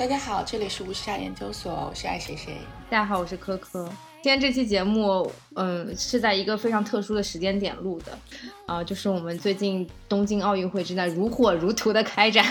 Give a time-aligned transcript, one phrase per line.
[0.00, 2.56] 大家好，这里是无时差研究所，我是爱谁谁。
[2.88, 3.86] 大家好，我是科科。
[4.22, 8.18] 今天这期节目，嗯，是在一个非常特殊的时间点录的，
[8.64, 12.46] 啊，就是我们最近东京奥运会正在如火如荼的开展，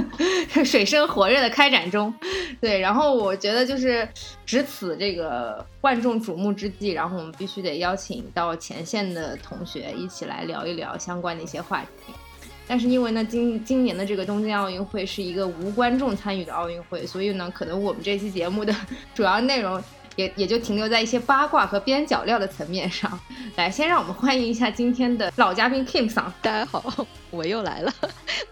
[0.66, 2.12] 水深火热的开展中。
[2.60, 4.06] 对，然后我觉得就是
[4.44, 12.12] 值此这个万众瞩目之际，然后我们必须得邀请到前线的同学一起来聊一聊相关的一些话题。
[12.66, 18.74] 但是因为呢，今今年的这个东京奥运会是一个无观众参与的奥运会，所以呢，可能我们这期节目的
[19.14, 19.82] 主要内容
[20.16, 23.18] 也也就停留在一些八卦和边角料的层面上。
[23.56, 26.32] 来，先让我们欢迎一下今天的老嘉宾 Kim 桑。
[26.40, 27.92] 大家好，我又来了，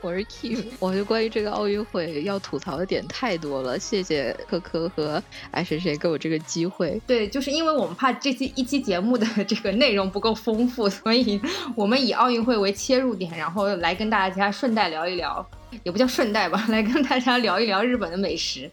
[0.01, 0.65] 我是 Kim。
[0.79, 7.01] 我觉得关于这个奥运会要吐槽的点太多了，谢谢科科和爱谁谁给我这个机会。
[7.07, 11.41] 对，就是因为我们怕这期一期节目的 这个内容不够丰富，所以
[11.75, 15.47] 我们以奥运会为切入点，然后来跟大家顺带聊一聊。
[15.83, 18.71] 也不叫顺带吧，来跟大家聊一聊日本的美食。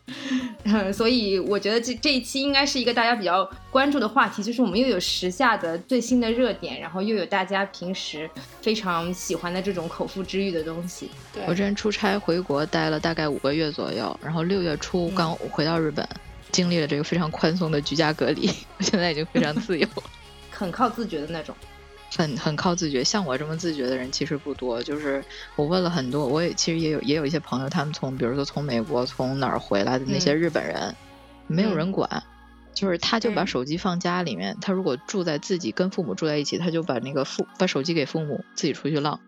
[0.63, 8.29] 嗯，所以我觉得这这一期应该是一个大家比较关注的话题，就是我们又有时下的最新的热点，然后又有大家平时
[8.61, 11.09] 非常喜欢的这种口腹之欲的东西。
[11.45, 16.05] 我之前出差回国待了大概五个月左右，然后六月初刚回到日本，
[16.51, 19.87] 经历了这个非常宽松的居家隔离， 我现在已经非常自由，
[20.51, 21.55] 很靠自觉的那种。
[22.15, 24.81] 很很靠自觉，像我这么自觉的人其实不多。
[24.81, 25.23] 就是
[25.55, 30.95] 我问了很多，我也其实也有也有一些朋友，他们从比如说从美国从哪儿回来的那些日本人，
[31.47, 32.23] 没有人管，
[32.73, 34.57] 就是他就把手机放家里面。
[34.61, 39.19] 他如果住在自己跟父母住在一起，他就把那个父把手机给父母，自己出去浪，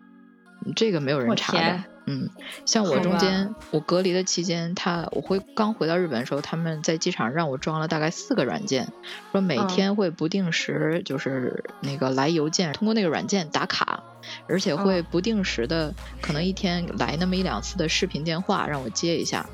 [0.76, 1.84] 这个没有人查的。
[2.06, 2.28] 嗯，
[2.66, 8.88] 像我中间我隔离的期间，他我会刚回到日本的时候，他们在机场让我装了大概四个软件，
[9.30, 14.02] 说每天会不定时就是那个来邮件，通过那个软件打卡，
[14.48, 19.48] 而且会不定时的可能一天来那么一两次的视频电话让我接一下，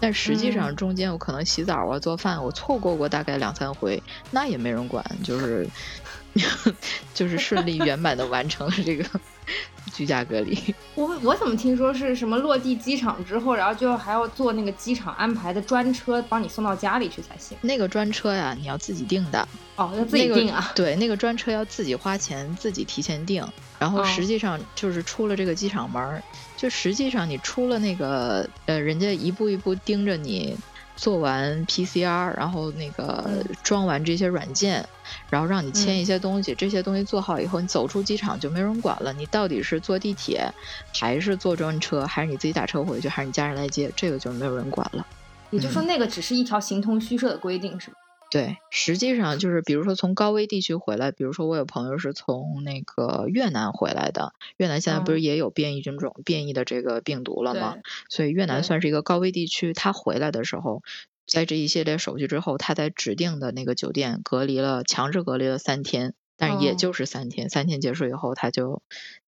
[0.00, 5.68] 但实际上中间我可能洗澡啊做饭，我错过过大概两三回，那也没人管，就是
[7.14, 9.04] 就是顺利圆满的完成了这个。
[9.92, 10.58] 居家隔离，
[10.94, 17.56] 我我怎么听说是什么落地机场之后，然后就还要坐那个机场安排的专车帮你送到家里去才行？
[17.60, 19.46] 那个专车呀，你要自己订的
[19.76, 20.72] 哦，要自己订啊？
[20.74, 23.44] 对，那个专车要自己花钱，自己提前订。
[23.78, 26.22] 然后实际上就是出了这个机场门，
[26.54, 30.54] 就实际上你出了那个呃，人家一步一步盯着你。
[31.00, 34.86] 做完 PCR，然后那个装完这些软件，
[35.30, 39.10] 然后让你签一些东西，这些东西做好以后，你走出机场就没人管了。
[39.14, 40.46] 你到底是坐地铁，
[40.92, 45.06] 还是坐专车，还是你自己打车回去，还是你家人来接，这个就没有人管了。
[45.48, 47.96] 也就是说，那个只是一条形同虚设的规定，是吧？
[48.30, 57.74] 对，实际上就是，比如说从高危地区回来，比如说我有朋友是从那个越南回来的，越南现在不是也有变异菌种、变异的这个病毒了吗？
[58.08, 59.72] 所以越南算是一个高危地区。
[59.72, 60.84] 他回来的时候，
[61.26, 67.50] 在这一系列手续之后，他在指定的那个酒店隔离了，强制隔离了三天，但也就是三天。
[67.50, 68.82] 三天结束以后，他就。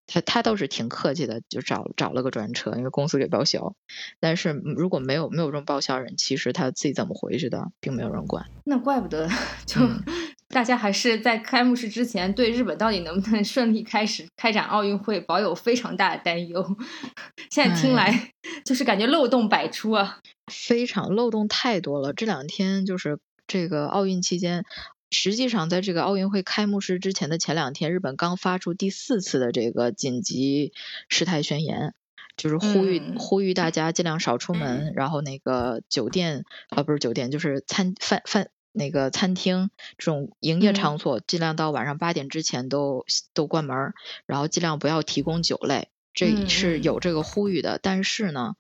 [0.04, 3.76] 他他倒是挺客气的，就找找了个专车，因为公司给报销。
[4.18, 8.44] 但是如果没有没有这种报销人，其实他自己怎么回去的，并没有人管。
[8.64, 9.28] 那怪不得，
[9.64, 9.80] 就
[10.50, 16.76] 大家还是在开幕式之前对日本到底能不能顺利开始开展奥运会保有非常大的担忧。
[17.48, 18.32] 现在听来
[18.64, 20.18] 就是感觉漏洞百出啊，
[20.52, 22.12] 非常漏洞太多了。
[22.12, 24.64] 这两天就是这个奥运期间。
[25.12, 30.72] 实际上，在这个奥运会开幕式之前的前两天，日本刚发出第四次的这个紧急
[31.08, 31.94] 事态宣言，
[32.36, 43.92] 就是呼吁呼吁大家尽量少出门，然后那个酒店啊不是酒店，就是餐饭饭那个餐厅这种营业场所，尽量到晚上八点之前都都关门，
[44.26, 47.78] 然后尽量不要提供酒类，这是有这个呼吁的。
[47.82, 48.54] 但是呢。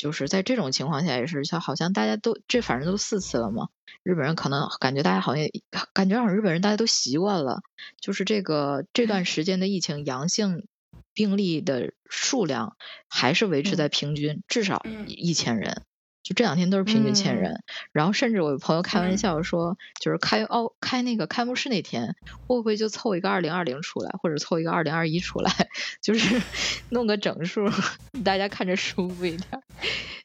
[0.00, 3.68] 就是在这种情况下，也是像好像大家都这反正都四次了嘛，
[4.02, 5.44] 日本人可能感觉大家好像
[5.92, 7.60] 感觉好像日本人大家都习惯了，
[8.00, 10.66] 就是这个这段时间的疫情阳性
[11.12, 15.82] 病例的数量还是维持在平均，至少一千人。
[16.22, 17.62] 就这两天都是平均千人，
[17.92, 22.14] 然后甚至我有朋友开玩笑说，就是开奥开那个开幕式那天，
[22.46, 25.50] 会不会就凑一个二零二零出来，或者凑一个二零二一出来，
[26.02, 26.40] 就是
[26.90, 27.68] 弄个整数，
[28.24, 29.62] 大家看着舒服一点。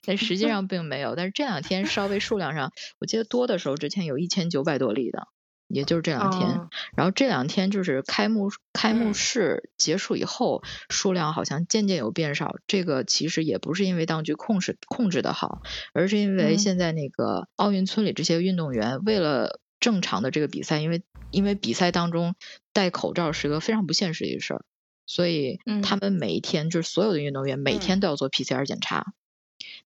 [0.05, 5.27] 但实际上并没有，但是这两天稍微数量上，我记得多的时候，之前有一千九百多例的。
[5.75, 12.55] 也就是这两天，然后这两天就是开幕开幕式结束以后，数量好像渐渐有变少。
[12.65, 15.61] 这个其实也不是因为当局控制控制的好，
[15.93, 22.35] 而是因为现在那个奥运村里这些运动员为了正常的这个比赛，因为因为比赛当中
[22.71, 24.63] 戴口罩是个非常不现实的事儿，
[25.05, 29.05] 所以他们每一天就是所有的运动员每天都要做 PCR 检查。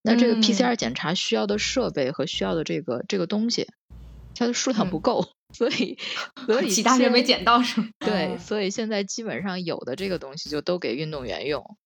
[0.02, 0.42] 那这个嗯。
[0.42, 3.68] PCR 检查需要的设备和需要的这个这个东西，
[4.36, 5.98] 它的数量不嗯够， 所以
[6.46, 7.90] 所以其他人没捡到是吗？
[8.00, 11.78] 对，嗯所以现在基本上有的这个东西就都给运动员用，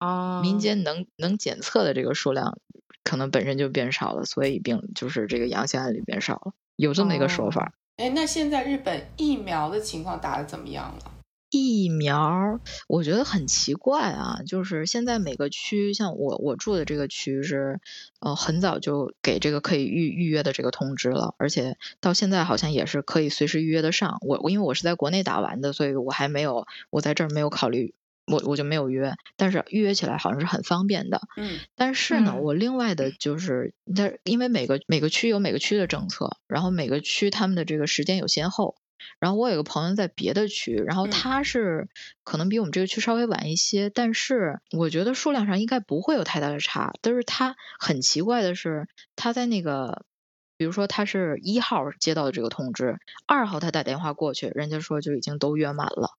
[0.00, 2.58] 哦，民间能能检测的这个数量
[3.04, 7.72] 可能本身就变少了，所以病就是这个阳性案例变少了，有这么一个说法。
[7.96, 11.12] 哎，那现在日本疫苗的情况打的怎么样了？
[11.50, 17.80] 疫苗，我觉得很奇怪啊，就是现在每个区，像我我住的这个区是，
[18.20, 24.18] 呃，很早就给这个可以预预约的这个通知了，而且到现在好像也是可以随时预约得上。
[24.20, 27.94] 我我因为我是在国内打完的，所以我还没有我在这儿没有考虑，
[28.26, 31.22] 我我就没有约，但是预约起来好像是很方便的。
[31.38, 38.76] 嗯但是呢，嗯我另外的就是，它因为每个每个区有每个区的政策，然后每个区他们的这个时间有先后。
[39.18, 41.88] 然后我有个朋友在别的区，然后嗯他是
[42.24, 46.92] 可能比我们这个区稍微晚一些，但是我觉得数量上应该不会有太大的差。
[47.00, 50.04] 但是他很奇怪的是，他在那个，
[50.56, 56.12] 比如说他是一号接到的这个通知，二号他打电话过去，人家说就已经都约满了。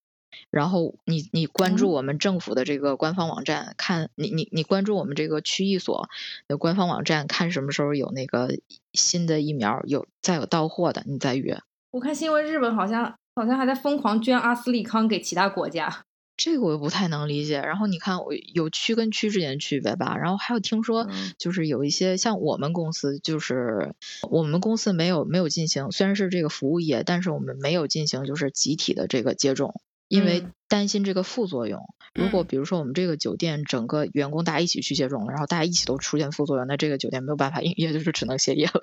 [0.51, 6.07] 然后你你关注嗯我们政府的这个官方网站，看你你你关注我们这个区域所
[6.47, 8.49] 的官方网站，看什么时候有那个
[8.93, 11.59] 新的疫苗有再有到货的，你再约。
[11.91, 16.03] 我看新闻，日本好像好像还在疯狂捐阿斯利康给其他国家。
[16.37, 17.59] 这个我不太能理解。
[17.59, 20.15] 然后你看，我有区跟区之间的区别吧。
[20.15, 23.95] 然后还有听说嗯，就是有一些像我们公司，就是
[24.29, 31.81] 我们公司没有没有进行，虽然是这个服务业，但是我们没有进行就是集体的这个接种，因为嗯担心这个副作用。
[32.13, 38.81] 如果嗯比如说我们这个酒店整个员工大家一起去接种了，然后大家一起都出现副作用，那这个酒店没有办法营业，就是只能歇业了。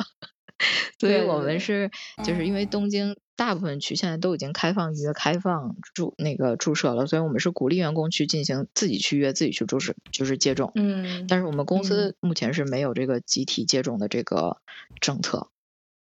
[0.99, 1.91] 所以我们是
[2.25, 10.73] 就是因为嗯东京大部分区现在都已经开放预约、开放注那个注射了，所以我们是鼓励员工去进行自己去约、自己去注射，就是接种。
[10.75, 14.56] 嗯，但是我们公司目前是没有这个集体接种的这个
[15.00, 15.50] 政策，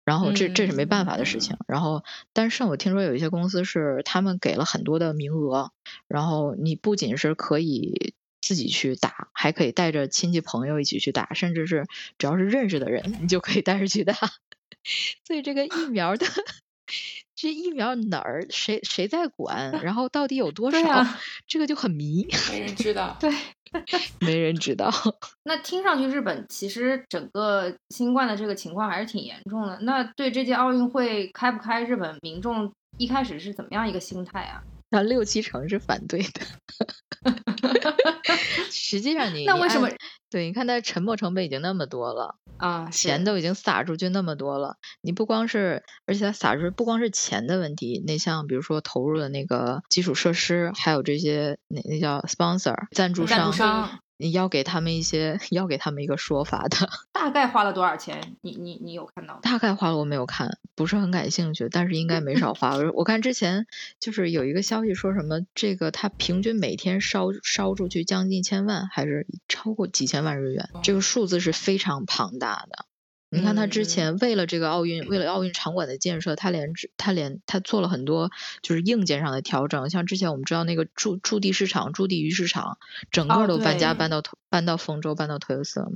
[0.06, 1.58] 然后这这是没办法的事情。
[1.68, 2.02] 然后，
[2.32, 5.72] 但是我听说有一些公司是他们给了很多的名额，
[6.08, 11.86] 然后你不仅是可以自己去打，还可以带着亲戚朋友一起去打，甚至是
[12.18, 14.14] 只要是认识的人，你就可以带着去打。
[15.26, 16.26] 所以这个疫苗的。
[17.36, 19.80] 这疫苗哪儿谁谁在管？
[19.82, 20.90] 然后到底有多少？
[20.90, 23.16] 啊这个就很迷，没人知道。
[23.20, 23.32] 对。
[24.18, 24.92] 没人知道。
[25.44, 29.78] 那听上去日本其实整个新冠的这个情况还是挺严重的。
[29.82, 34.60] 那对这届奥运会开不开，日本民众一开始是怎么样一个心态啊？
[34.90, 36.40] 然后六七成是反对的。
[38.70, 39.88] 实际上你，你那为什么
[40.30, 56.90] 对，你看它沉没成本已经那么多了，啊，钱都已经撒出去那么多了，你不光是，而且它撒出去不光是钱的问题，那像比如说投入的那个基础设施，还有这些那那叫 sponsor 赞助赞助，商你要给他们一些， 要给他们一个说法的。
[57.10, 58.36] 大概花了多少钱？
[58.42, 59.40] 你你你有看到吗？
[59.42, 62.76] 大概花了我没有看，不是很感兴趣，但是应该没少花。
[62.76, 63.66] 我 我看之前
[63.98, 72.84] 就是有一个消息说什么，这个他平均每天烧烧出去将近千万，还是超过几千万日元，这个数字是非常庞大的。
[73.30, 82.78] 你看他之嗯前为了这个奥运，为了奥运场馆的建设，他连他连他做了很多就是硬件上的调整，像之前我们知道那个驻驻地市场、驻地鱼市场，
[83.10, 85.92] 整哦个都搬家搬到搬到丰州，搬到豊洲了。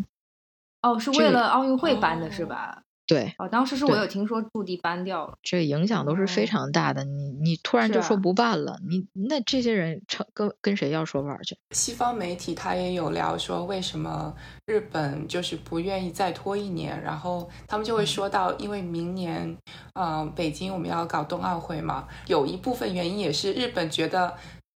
[0.83, 2.83] 哦，是为了奥运会搬的是哦吧？
[3.07, 5.37] 对，哦，当时是我有听说驻地搬掉了。
[5.43, 7.05] 这个影响都是非哦常大的。
[7.05, 11.57] 你你突然就说不办了，你那这些人成跟跟谁要说法去？
[11.73, 14.35] 西方媒体他也有聊说，为什么
[14.67, 19.57] 日本就是不愿意再拖一年，然后他们就会说到，因为明年，
[19.95, 24.35] 嗯、北京我们要搞冬奥会嘛，有一部分原因也是日本觉得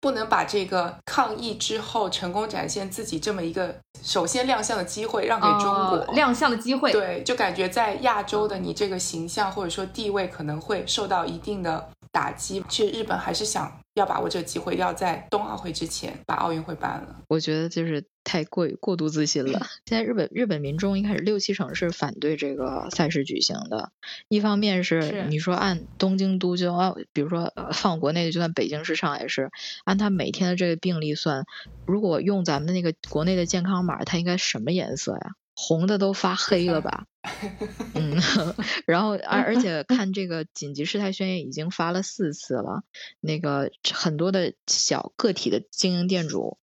[0.07, 6.93] 不能把这个抗疫之后成功展现自己这么一个首先亮相的机会让给中国，哦亮相的机会。
[6.93, 12.65] 对，就感觉在亚洲的你这个形象或者说地位可能会受到一定的打击。
[12.69, 17.17] 其实日本还是想要把握这个机会，要在冬奥会之前把奥运会办了。
[17.27, 19.69] 我觉得就是太过过度自信了。
[19.87, 23.93] 现在日本日本民众一开始六七成是反对这个赛事举行的，
[24.29, 29.51] 一方面是是你说按东京都就按，比如说呃放国内的，就算北京市、上海市，
[29.85, 31.45] 按他每天的这个病例算，
[31.87, 35.37] 如果用咱们的那个国内的健康码，它应该什么颜色呀？
[35.59, 37.07] 红的都发黑了吧？
[37.95, 38.21] 嗯，
[38.87, 42.83] 然后而而且看这个紧急事态宣言已经发了四次了，
[43.21, 46.59] 那个很多的小个体的经营店主，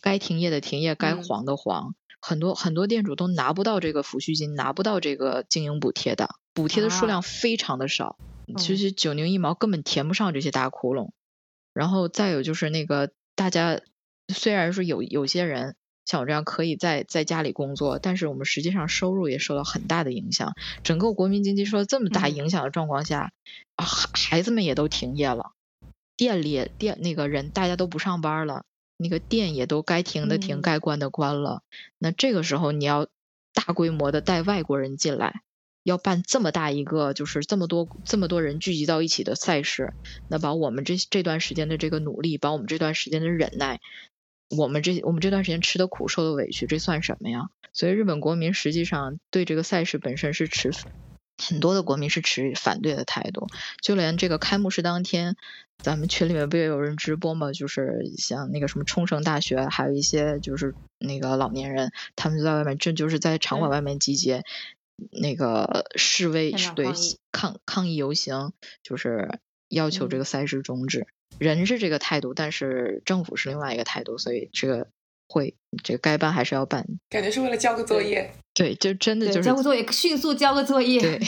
[0.00, 1.22] 该停业的停业，该嗯。
[1.24, 7.06] 黄的黄，很多很多店主都拿不到这个抚恤金，拿不到这个经营补贴的，补贴的数啊。
[7.06, 8.16] 量非常的少，
[8.58, 11.10] 其嗯实九牛一毛根本填不上这些大窟窿。
[11.72, 13.80] 然后再有就是那个大家
[14.28, 20.54] 虽然说有有些人像我这样可以在在家里工作，但是我们实际上收入也受到很大的影响。
[20.82, 23.32] 整个国民经济受到这么大影响的状况下，
[23.76, 25.52] 啊，孩子们也都停业了，
[26.16, 28.64] 店里店那个人大家都不上班了，
[29.02, 31.62] 那个店也都该停的停，该关的关了。
[31.98, 33.08] 那这个时候你要
[33.54, 35.40] 大规模的带外国人进来，
[35.82, 39.94] 要办这么大一个就是这么多这么多人聚集到一起的赛事，
[40.28, 43.80] 那把我们这这段时间的这个努力，把我们这段时间的忍耐。
[44.50, 47.50] 我们这我们这段时间吃的苦受的委屈，这算什么呀？
[47.72, 50.72] 所以日本国民实际上对这个赛事本身是持
[51.40, 53.46] 很多的国民是持反对的态度。
[53.80, 55.36] 就连这个开幕式当天，
[55.78, 57.52] 咱们群里面不也有人直播吗？
[57.52, 64.44] 就是像那个什么冲绳大学，还有一些就是那个老年人，他们就在外面，这就是在场馆外面集结，
[65.10, 66.88] 那个示威，对
[67.32, 71.06] 抗抗议游行，就是要求这个赛事终止。
[71.38, 74.88] 人是这个态度，但是政府是另外一个态度，所以这个
[75.30, 76.84] 会，这个该办还是要办。
[77.08, 78.32] 感觉是为了交个作业。
[78.52, 81.00] 对，就真的就是交个作业，迅速交个作业。
[81.00, 81.20] 对，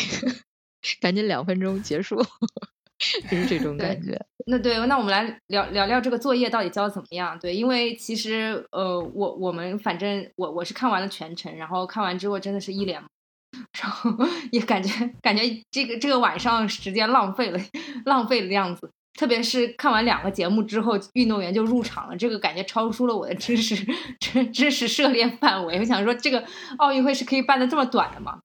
[1.00, 2.16] 赶紧两分钟结束，
[3.30, 4.20] 就是这种感觉。
[4.46, 7.38] 那对，那我们来聊聊聊这个作业到底交的怎么样？
[7.38, 13.00] 对，因为其实呃，我我们反正我我是看完了全程，然后看完之后真的是一脸，
[13.80, 14.10] 然后
[14.50, 17.60] 也感觉感觉这个这个晚上时间浪费了，
[18.04, 18.90] 浪费的样子。
[19.14, 23.76] 特别是看完两个节目之后，运动员就入场了，这个感觉超出了我的知识
[24.18, 25.78] 知知识涉猎范围。
[25.78, 26.42] 我想说，这个
[26.78, 28.40] 奥运会是可以办的这么短的吗？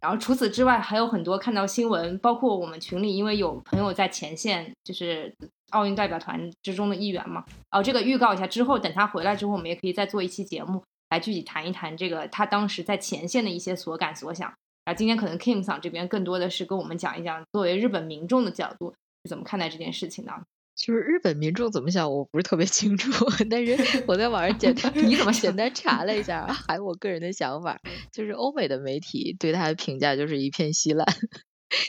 [0.00, 5.32] 然后除此之外，还有很多看到新闻，包括我们群里，因为有朋友在前线，就是
[5.70, 7.44] 奥运代表团之中的一员嘛。
[7.70, 14.52] 哦，这个预告一下，之后等他回来之后，我们也可以再做一期节目，来具体谈一谈这个他当时在前线的一些所感所想。
[14.84, 18.92] 然后今天可能 Kim 桑这边更多的是跟我们讲一讲，作为日本民众的角度。
[19.28, 20.32] 怎么看待这件事情呢？
[20.74, 23.12] 就是日本民众怎么想，我不是特别清楚。
[23.50, 23.76] 但是
[24.08, 27.78] 我在网上简单你怎么简单查了一下，还有我个人的想法，
[28.10, 31.06] 就是欧美的媒体对他的评价就是一片稀烂。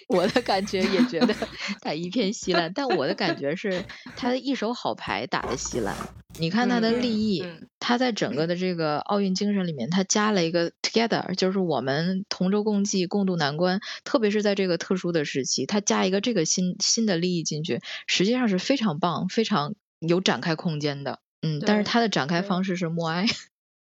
[0.07, 1.33] 我的感觉也觉得
[1.81, 3.85] 他一片稀烂，但我的感觉是
[4.15, 5.97] 他的一手好牌打的稀烂。
[6.35, 7.45] 你看他的立意，
[7.79, 13.79] 他在整个的这个奥运精神里面，他加了一个 together，就是我们同舟共济、共度难关。
[14.03, 21.19] 特别是在这个特殊的时期，他加一个这个新新的利益进去，实际上是非常棒、非常有展开空间的。
[21.43, 23.27] 嗯，但是他的展开方式是默哀。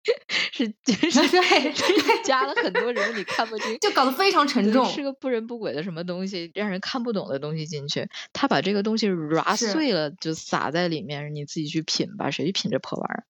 [0.52, 1.74] 是， 就是对，
[2.24, 8.08] 加了很多人你看不清，就搞得非常沉重，是个不人不鬼的什么东西，让人看不懂的东西进去。
[8.34, 13.24] 他把这个东西揉碎了，就撒在里面，你自己去品吧，谁去品这破玩意儿？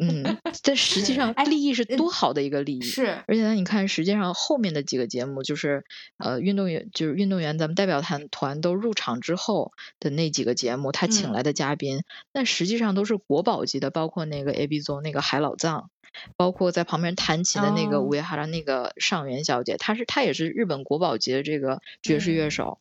[0.00, 3.22] 嗯， 但实际上利益是多好的一个利益，是。
[3.26, 5.84] 而且呢，你看，实际上后面的几个节目，就是
[6.18, 15.90] 呃，运动员就是运动员，咱们代表团团都入场之后的那几个节目，他请来的嘉宾，但实际上都是国宝级的，包括那个 A B 宗那个海老藏，
[16.36, 22.78] 包括在旁边弹琴的那个乌耶哈拉那个上元小姐，她是她也是日本国宝级的这个爵士乐手。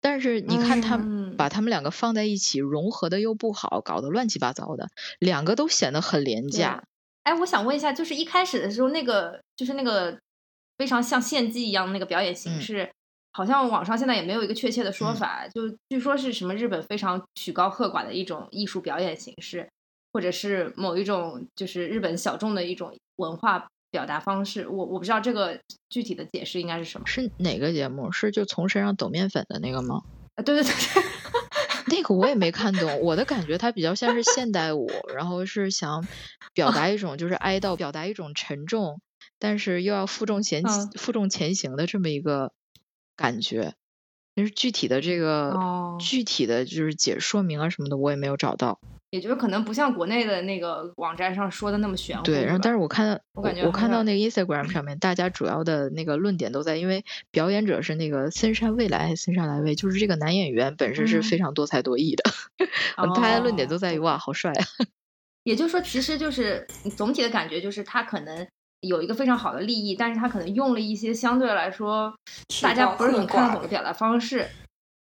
[0.00, 1.00] 但是你看他
[1.36, 4.88] 把他们两个放在一起，融合的又不好，搞得乱七八糟的，
[5.18, 6.84] 两个都显得很廉价。
[7.24, 10.16] 哎，我想问一下，就是一开始的时候，那个就是那个
[10.78, 12.88] 非常像献祭一样的那个表演形式，
[13.32, 19.68] 好像网上现在也没有一个确切的说法，就据说是什么日本非常曲高和寡的一种艺术表演形式，
[20.12, 23.66] 或者是某一种就是日本小众的一种文化。
[23.96, 27.06] 表达方式，我我不知道这个具体的解释应该是什么？
[27.06, 28.12] 是哪个节目？
[28.12, 30.02] 是就从身上抖面粉的那个吗？
[30.34, 31.02] 啊，对对对，
[31.96, 33.00] 那个我也没看懂。
[33.00, 36.06] 我的感觉它比较像是现代舞，然后是想
[36.52, 39.00] 表达一种就是哀悼，表达一种沉重，
[39.38, 40.62] 但是又要负重前
[40.98, 42.52] 负重前行的这么一个
[43.16, 43.72] 感觉。
[44.36, 45.52] 但是具体的这个
[45.98, 48.78] 具体的就是解说明啊什么的，我也没有找到。
[49.10, 52.24] 也就是可能不像国内的那个网站上说的那么玄乎。
[52.24, 62.24] 对，然后但是我看到，我感觉我看到那个 Instagram 上面，大家主要的那个论点都在，因为表演者是那个森山未来还是森山来未，就是这个男演员本身是非常多才多艺的，
[63.14, 64.66] 大家论点都在于哇，好帅啊！
[65.44, 66.66] 也就是说，其实就是
[66.96, 68.46] 总体的感觉就是他可能
[68.86, 72.14] 有一个非常好的利益，但是他可能用了一些相对来说
[72.62, 74.48] 大家不是很看得懂的表达方式，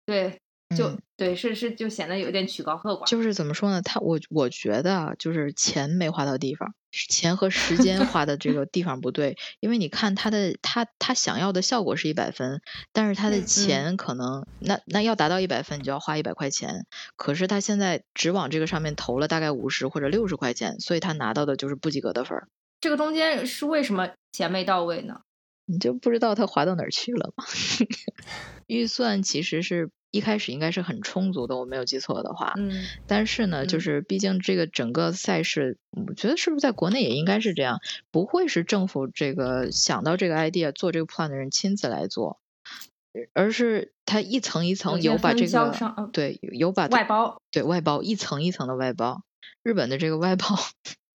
[0.06, 0.38] 对。
[0.74, 3.06] 就对，是是，就显得有点曲高和寡。
[3.06, 3.82] 就是怎么说呢？
[3.82, 6.74] 他我我觉得就是钱没花到地方，
[7.10, 9.38] 钱和时间 花的这个地方不对。
[9.60, 12.62] 因为你看他的他他想要的效果是一百分，
[12.94, 16.86] 但是他的钱可能那那要达到一百分，你就要花一百块钱。
[17.18, 22.48] 可是他现在只往这个上面投了大概五十或者六十块钱，所以他拿到的就是不及格的分儿。
[22.82, 25.22] 这个中间是为什么钱没到位呢？
[25.66, 27.46] 你就不知道它划到哪儿去了吗？
[28.68, 29.90] 预算其实是。
[30.14, 32.54] 一开始应该是很充足的，我没有记错的话。
[32.58, 37.80] 嗯，但是呢，就嗯是毕竟这个整个赛事，我觉得是不是在国内也应该是这样，
[38.12, 42.42] 不会是政府这个想到这个 idea 做这个 plan 的人亲自来做，
[43.32, 49.24] 而是他一层一层有把这个对有把外包，对外包一层一层的外包，
[49.64, 50.46] 日本的这个外包，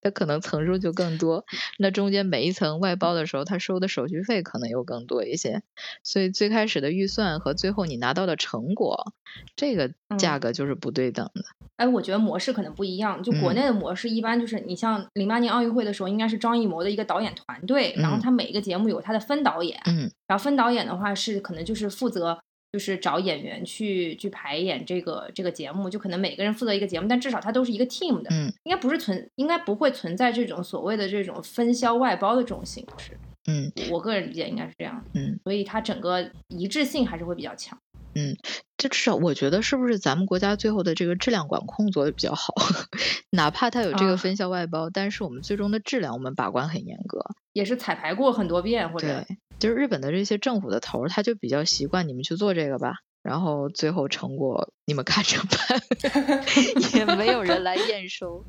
[0.06, 1.44] 它可能层数就更多。
[1.78, 5.62] 那中间每一层外包的时候，他收的手续费可能又更多一些，
[6.04, 9.12] 所以最开始的预算和最后你拿到的成果，
[9.56, 11.42] 这个价嗯格就是不对等的。
[11.76, 13.22] 哎，我觉得模式可能不一样。
[13.22, 22.38] 就国嗯内的模式，一般就是你像零八年奥运会的时候，应该是张艺谋的一个导演团队，然后嗯他每一个节目有他的分导演，嗯然后分导演的话是可能就是负责
[22.72, 33.16] 就是找演员去去排演这个这个节目，就可能每个人负责一个节目，但至少他都是一个 team 的，嗯应该不是存，应该不会存在这种所谓的这种分销外包的这种形式。
[33.48, 37.78] 嗯我个人理解应该是这样，嗯所以它整个一致性还是会比较强。
[38.18, 38.34] 嗯，
[38.78, 42.54] 这至少我觉得是不是咱们国家最后的这个质量管控做的比较好，
[43.30, 47.22] 哪怕它有这啊个分销外包，但是我们最终的质量我们把关很严格。
[47.52, 55.82] 也是彩排过很多遍，或者对，就是日本的这些政府的头儿，他就比较习惯你们去做这个吧，然后最后成果你们看着办，
[56.94, 58.44] 也没有人来验收，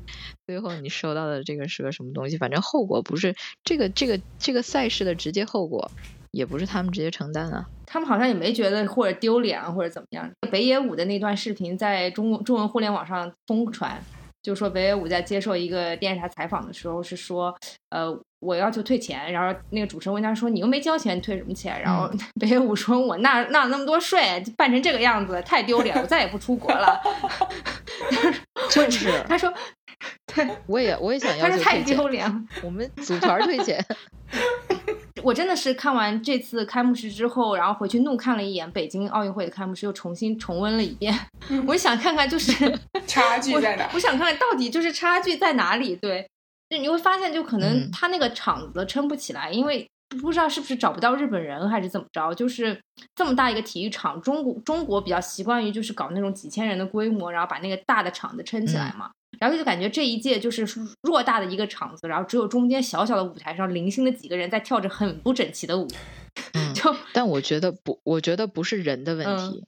[0.46, 2.36] 最后你收到的这个是个什么东西？
[2.38, 3.34] 反正后果不是
[3.64, 5.90] 这个这个这个赛事的直接后果，
[6.30, 7.66] 也不是他们直接承担啊。
[7.86, 10.30] 他们好像也没觉得或者丢脸或者怎么样。
[10.50, 14.04] 北野武的那段视频在中中文互联网上疯传，
[14.48, 17.54] 就说北野武在接受一个电视台采访的时候是说，
[17.90, 18.08] 呃，
[18.40, 21.78] 我要求退钱，然后那个主持人问他说，你又没交钱，退什么钱？
[21.82, 26.98] 然后 北野武说，我纳纳那么多税，办成这个样子，太丢脸，我再也不出国了。
[28.72, 29.52] 就是，他说，
[30.34, 32.42] 对我也我也想要他说太求退钱，丢脸了。
[32.62, 33.84] 我们组团退钱。
[35.22, 41.18] 我真的是看完这次开幕式之后，然后回去怒看了一眼北京奥运会的开幕式，又重新重温了一遍。
[41.66, 42.52] 我就想看看，就是
[43.06, 43.98] 差距在哪我？
[43.98, 45.96] 想看看到底就是差距在哪里。
[45.96, 46.28] 对，
[46.70, 49.88] 就你会发现，就可能嗯他那个场子撑不起来，因为
[50.20, 52.80] 不知道是不是找不到日本人还是怎么着，就是
[53.14, 59.10] 这么大一个体育场，中国中国比较习惯于就是搞那种几千人的规模，然后把那个大的场子撑起来嘛。
[59.40, 65.86] 然后就感觉这一届就是偌大的一个场子，然后只有中间小小的舞台上零星的几个人在跳着很不整齐的舞，
[66.54, 69.64] 嗯，就但我觉得不，我觉得不是人的问嗯题，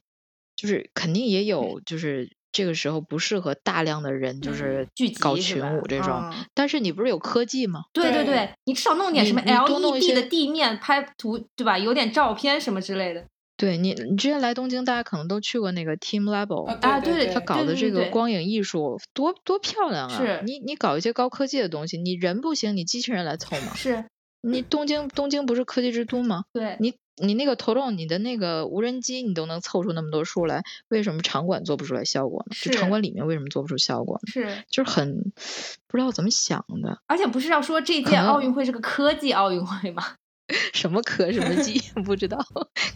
[0.57, 6.13] 就是肯定也有，就是这个时候不适合大量的人，就是聚集搞群舞这种。
[6.33, 7.85] 嗯但是你不是有科技吗？
[7.93, 11.79] 对对对对，你至少弄点什么 LED 的地面拍图，对吧？
[11.79, 13.25] 有点照片什么之类的。
[13.61, 20.17] 对你，你之前来东京，大家可能都去过那个 Team Level，、啊啊对对他搞的这个光影艺术多多漂亮啊！
[20.17, 23.75] 是你你搞一些高科技的东西，你人不行，你机器人来凑嘛。
[23.75, 24.07] 是，
[24.41, 26.45] 你东京东京不是科技之都吗？
[26.55, 32.57] 对，你你那个头动，你的那个无人机，你都能凑出那么多数来，为什么场馆做不出来效果呢？
[32.63, 34.33] 就是场馆里面为什么做不出效果呢？
[34.33, 35.33] 是，就是很
[35.87, 40.03] 不知道怎么想的，而且不是要说这届奥运会是个科技奥运会吗？
[40.75, 42.39] 什么科什么技 不知道，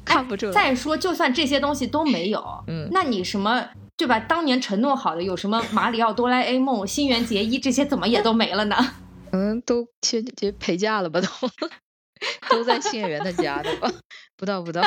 [0.04, 0.52] 看不出来。
[0.52, 4.18] 再说，就算这些东西都没有，嗯那你什么对吧？
[4.20, 8.76] 当年承诺好的有什么马里奥、哆啦 A 梦、新垣结衣这些，怎么也都没了呢？
[9.30, 11.28] 可 能都切切陪嫁了吧都。
[12.48, 13.92] 都在信演员的家的吧？
[14.36, 14.82] 不到不到，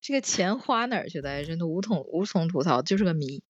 [0.00, 1.44] 这个钱花哪儿去了？
[1.44, 3.42] 真的无从无从吐槽，就是个谜。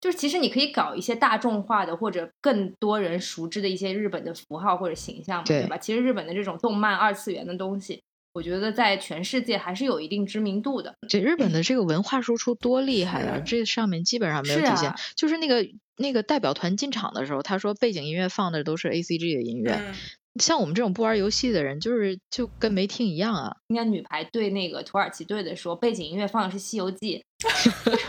[0.00, 5.76] 就是其实你可以搞一些大众化的或者更多人熟知的一些日本的符号或者形象嘛，对对吧？
[5.76, 10.94] 其实日本的这种动漫二次元的东西，我觉得在全世界还是有一定知名度的。
[11.08, 13.38] 这日本的这个文化输出多厉害啊！
[13.44, 19.72] 这上面基本上没有体现，啊就是那个那个代表团进场的时候，他说背景音乐放的都是 A C G 的音乐。
[19.72, 19.94] 嗯
[20.38, 23.56] 像我们这种不玩游戏的人，就是就跟没听一样啊。
[23.66, 27.20] 应该女排对那个土耳其队的时候，背景音乐放的是《西游记》，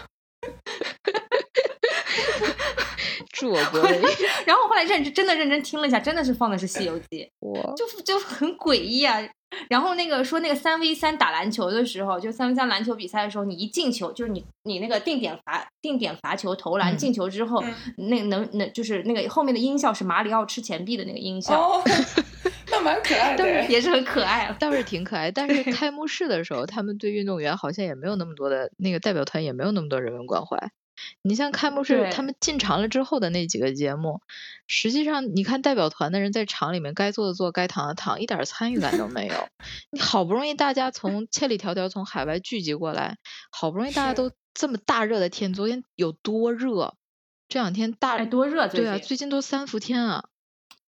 [3.41, 4.01] 祝我国威！
[4.45, 9.19] 然后后来认真真的认真听了一下，真的是放的是《西游记 》。我就就很诡异啊。
[9.67, 17.61] 然后那个说那个三 v 三打篮球的时候，就三 v 三篮球比赛的时候，你一进球，就是你你那个定点罚定点罚球投篮嗯进球之后，
[17.97, 21.83] 嗯那能能就是那个后面的音效是马里奥吃钱币的那个音效，哦，
[22.71, 23.65] 那蛮可爱的。
[23.65, 24.43] 也是很可爱。
[24.45, 30.57] 啊倒是挺可爱，但是开幕式的时候，他们对运动员好像也没有那么多的那个代表团也没有那么多人文关怀。
[31.21, 34.21] 你像开幕式，他们进场了之后的那几个节目，
[34.67, 39.47] 实际上你看代表团的人在场里面该坐的坐，该躺的躺，一点参与感都没有。
[39.91, 43.17] 你好不容易大家从千里迢迢从海外聚集过来，
[43.51, 46.95] 好不容易大家都这么大热的天，昨天有多热？
[47.47, 48.69] 这两天大哎，多热！
[48.69, 50.23] 对啊，最近都三伏天啊，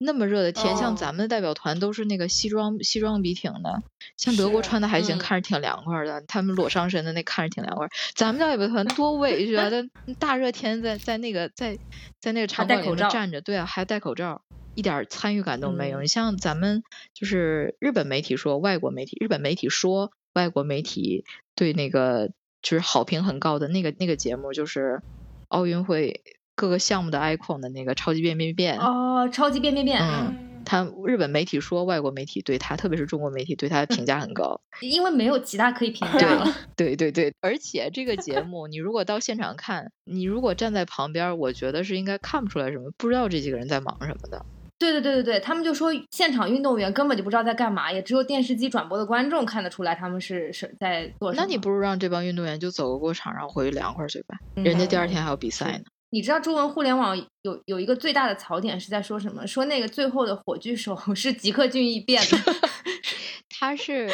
[0.02, 3.84] 那么热的天，像哦咱们的代表团都是那个西装西装笔挺的，
[4.16, 6.22] 像德国穿的还行，嗯看着挺凉快的。
[6.22, 9.68] 他们裸上身的那看着挺凉快，咱们代表团多委屈啊！
[9.70, 11.78] 他大热天在在那个在
[12.20, 14.42] 在那个场馆里站着，对啊，还戴口罩，
[14.74, 16.02] 一点参与感都没有。
[16.02, 16.82] 嗯你像咱们
[17.14, 22.32] 就是日本媒体说，外国媒体日本媒体说，外国媒体对那个
[22.62, 25.02] 就是好评很高的那个那个节目，就是
[25.50, 26.22] 奥运会
[26.60, 28.78] 各个项目的 icon 的那个超级变变变。
[28.78, 34.60] 哦，超级变变变，嗯他日本媒体说，外国媒体对他，特别是中国媒体对他评价很高。
[34.82, 36.46] 因为没有其他可以评价了。
[36.76, 44.46] 对对对，而且这个节目，你如果到现场看，你如果站在旁边，我觉得是应该看不出来什么，不知道这几个人在忙什么的。
[44.78, 51.44] 对对对对对，他们就说现场运动员根本就不知道在干嘛，也只有电视机转播的观众看得出来他们是是在做什么。
[51.44, 54.38] 那你不如让这帮运动员就走个过场，然后回去凉快去呗。
[54.56, 55.84] 嗯人家第二天还有比赛呢。
[56.12, 59.46] 你知道中文互联网有有一个最大的槽点是在说什么？
[59.46, 62.38] 说那个最后的火炬手 是吉克隽逸变的。
[63.50, 64.10] 他是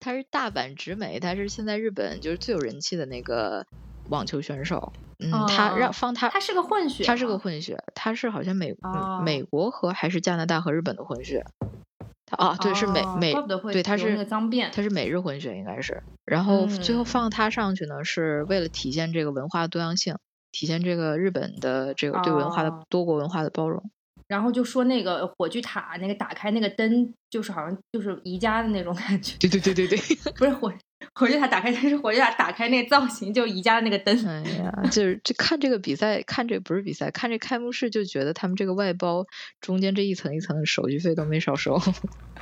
[0.00, 3.64] 他是大阪直美，他是现在日本就是最有人气的那个
[4.10, 4.92] 网球选手。
[5.20, 8.74] 嗯，他让哦放他，他是个混血他是个混血，他是好像美、
[9.24, 11.44] 美国和还是加拿大和日本的混血。
[12.26, 13.34] 他啊，对，是美哦美
[13.72, 16.02] 对，他是那个脏辫他是美日混血应该是。
[16.24, 20.16] 然后最后嗯放他上去呢，是为了体现这个文化多样性，
[20.52, 23.90] 体现这个日本的这个对文化的哦多国文化的包容。
[24.26, 29.98] 然后就说那个火炬塔那个打开那个灯，就是好像就是宜家的那种感觉，对对对对对。
[30.36, 30.70] 不是火
[31.14, 34.26] 火炬塔打开，但是火炬塔打开那个造型就宜家的那个灯。
[34.26, 39.26] 哎呀，就是这看这个比赛，看这不是比赛，看这开幕式就觉得他们这个外包
[39.60, 41.80] 中间这一层一层的手续费都没少收。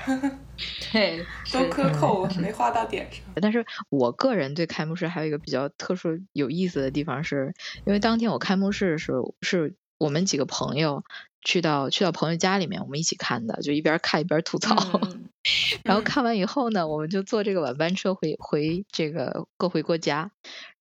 [0.92, 3.20] 对，都克扣，没花到点上。
[3.40, 11.04] 但是我个人对开幕式还有一个比较特殊有意思的地方是，因为当天我开幕式的时候是我们几个朋友
[11.42, 14.74] 去到去到朋友家里面，我们一起看的，就一边看一边吐槽。
[15.02, 15.25] 嗯
[15.84, 20.30] 然后嗯看完以后呢，我们就坐这个晚班车回回这个各回各家。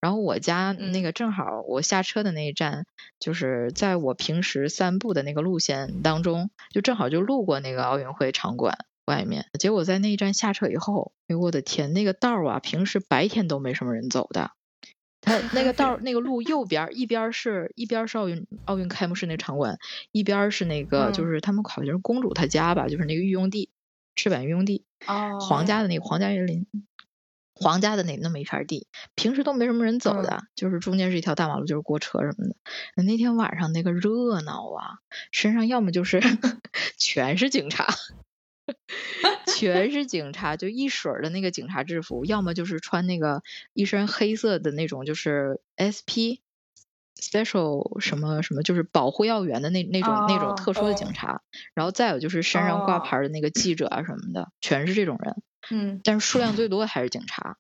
[0.02, 2.86] 然后我家那嗯个正好我下车的那一站，
[3.20, 9.46] 就是在我平时散步的那个路线当中，就正好就路过那个奥运会场馆外面。
[9.60, 14.52] 结果在那一站下车以后，哎呦我的天，那个道儿啊，平时白天都没什么人走的。
[15.22, 19.80] 它 那个道那个路右边一边是一边是奥运奥运开幕式那场馆，
[20.12, 23.70] 一边是那个就嗯是他们好像是公主她家吧，就是那个御用地，
[24.16, 24.86] 赤坂御用地。
[25.08, 26.66] 哦，皇家的那个皇家园林，
[27.54, 32.56] 皇家的那那么一片地，平时都没什么人走的，就是中间是一条大马路，就是过车什么的。
[33.04, 35.00] 那天晚上那个热闹啊，
[35.32, 36.22] 身上要么就是
[36.98, 37.88] 全是警察，
[39.56, 46.42] 全是警察，就一水儿的那个警察制服，要么就是穿那个一身黑色的那种，就是 SP。
[47.22, 50.98] Special 什么什么，就是保护要员的那那种、那种哦特殊的哦。
[50.98, 51.42] 警察，
[51.74, 53.00] 然后再有就是身上挂哦。
[53.00, 55.36] 牌的那个记者啊什么的，全是这种人。
[55.72, 56.02] 嗯。
[56.04, 56.56] 但是数量。
[56.56, 57.58] 最多的还是警察。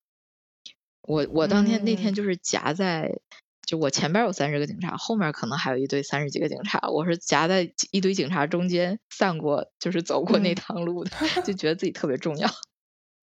[1.02, 2.16] 我我当天那天嗯。
[2.16, 3.20] 就是夹在，
[3.66, 10.56] 就我前边有三十个警察，后面可能还有一堆三十几个警察，我是夹在一堆警察中间散过，就是走过那嗯。
[10.56, 11.12] 趟路的，
[11.46, 12.50] 就觉得自己特别重要。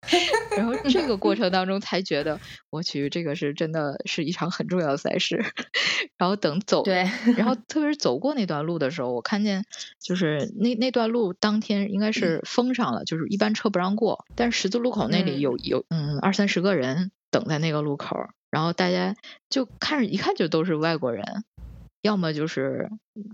[0.57, 5.45] 然后这个过程当中才觉得，我去，这个是真的是一场很重要的赛事。
[6.19, 9.65] 然后等走，对，然后特别是走过那段路的时候，我看见
[10.01, 14.25] 就是那那段路当天应该是封上了，就是一般车不让过。
[14.35, 18.17] 但是十字路口那里嗯有有嗯二三十个人等在那个路口，
[18.51, 19.15] 然后大家
[19.49, 21.45] 就看着一看就都是外国人，
[22.03, 22.91] 要么就是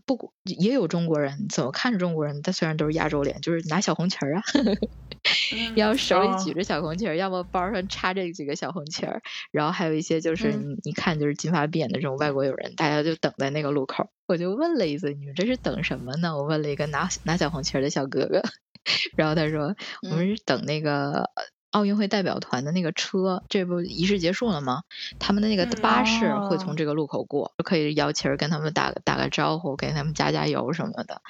[0.07, 2.42] 不也有中国人，怎么看着中国人？
[2.42, 4.76] 他虽然都是亚洲脸，就是拿小红旗儿啊，嗯
[5.74, 14.11] 要手里哦举着小红旗儿，要么包上插着几个小红旗儿，然后还有一些就是一看就是金发碧眼的这种外国友人，大家就等在那个路口。
[14.26, 16.37] 我就问了一次，你们这是等什么呢？
[16.37, 18.42] 我问了一个拿拿小红旗儿的小哥哥，
[19.16, 21.30] 然后他说我们是等那个
[21.70, 24.82] 奥运会代表团的那个车，这不仪式结束了吗？
[25.18, 31.22] 他们的那个嗯巴士会哦从这个路口过，可以摇旗儿跟他们打个打个招呼，给他们加加油什么的。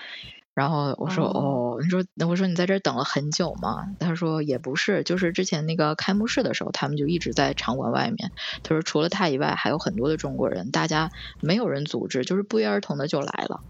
[0.58, 3.76] 然后我说哦哦，你说我说你在这儿等了很久吗？
[4.00, 8.32] 他说也不是，就是之前那个开幕式的时候，他们就一直在场馆外面。
[8.64, 13.60] 他说除了他以外，还有很多的中国人，大家没有人组织，就是不约而同的就来了。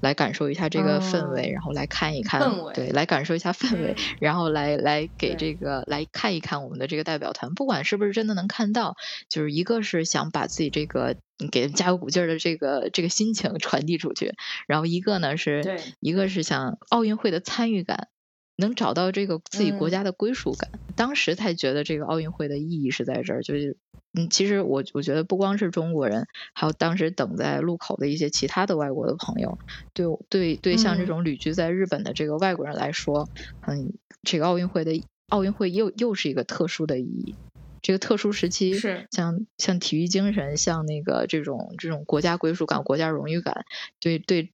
[0.00, 1.52] 来感受一下这个氛围，哦。
[1.52, 2.74] 然后来看一看，氛围。
[2.74, 4.16] 对，来感受一下氛围，嗯。
[4.20, 8.96] 然后来来给这个来看一看我们的这个代表团，不管是不是真的能看到，
[9.28, 14.34] 就是一个是想把自己这个嗯给加油鼓劲儿的这个这个心情传递出去，
[14.66, 18.08] 然后一个呢是一个是想奥运会的参与感
[18.56, 23.42] 能找到这个自己国家的归属感，当时才觉得这个奥运会的意义是在这儿。
[23.42, 23.76] 就是，
[24.14, 29.58] 嗯，其实我我觉得不光是中国人，还有当时等在路口的一些其他的外国的朋友，
[29.92, 33.28] 对对对，像这种旅居在日本的这个外国人来说，
[33.66, 33.92] 嗯，
[34.22, 37.34] 这个奥运会的奥运会又又是一个特殊的意义。
[37.82, 43.66] 这个特殊时期，是像像体育精神，像那个这种这种国家归属感、国家荣誉感，
[44.00, 44.50] 对对。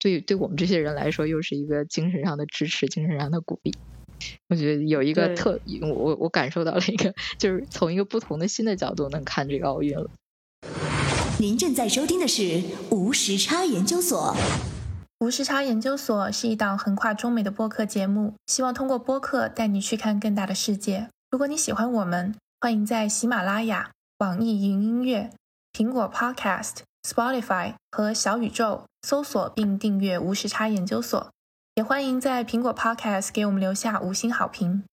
[0.00, 3.72] 对，对我们这些人来说，又是一个精神上的支持，精神上的鼓励。
[4.48, 10.10] 我觉得有一个特，我我感受到了一个，就是从一个不同的新的角度能看这个奥运了。
[11.38, 14.34] 您正在收听的是无时差研究所。
[15.20, 21.08] 无时差研究所是一档横跨中美的播客节目，希望通过播客带你去看更大的世界。
[21.30, 25.30] 如果你喜欢我们，欢迎在喜马拉雅、网易云音乐、
[25.72, 26.89] 苹果 Podcast。
[27.02, 31.30] Spotify 和小宇宙搜索并订阅无时差研究所，
[31.76, 34.84] 也欢迎在苹果 Podcast 给我们留下五星好评。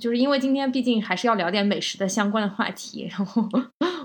[0.00, 3.48] 就是因为今天毕竟还是要聊点美食的相关的话题，然后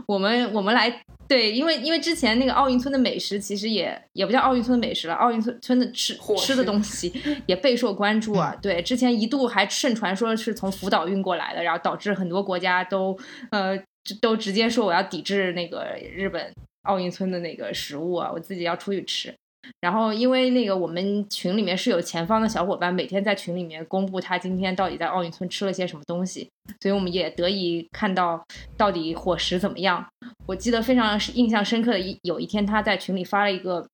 [0.08, 7.12] 我们我们来对，因为因为之前那个奥运村的美食其实也也不叫奥运村的美食了，奥运村村的吃吃的东西
[7.48, 8.56] 也备受关注啊。
[8.62, 13.18] 对，之前一度还盛传说是从福岛运过来的，然后导致很多国家都
[13.50, 13.76] 呃
[14.22, 16.54] 都直接说我要抵制那个日本。
[16.84, 19.34] 奥运村的那个食物啊，我自己要出去吃。
[19.82, 26.50] 然后因为那个我们群里面是有前方的小伙伴，每天在群里面公布他今天到底在奥运村吃了些什么东西，
[26.82, 28.44] 所以我们也得以看到
[28.78, 30.04] 到底伙食怎么样。
[30.48, 33.88] 我记得非常印象深刻的一有一天他在群里发了一个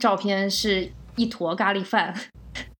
[0.00, 2.14] 照片，是一坨咖喱饭。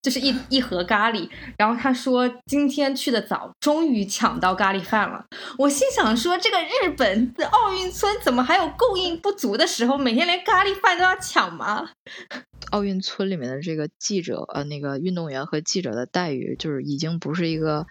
[0.04, 5.24] 就是一一盒咖喱，然后他说今天去的早，终于抢到咖喱饭了。
[5.56, 11.92] 我心想说，这个日本的奥运村怎么还有供应不足的时候，每天连咖喱饭都要抢吗？
[12.70, 17.86] 奥运村里面的这个记者，呃，那个运动员和记者的待遇，就是已经不是一个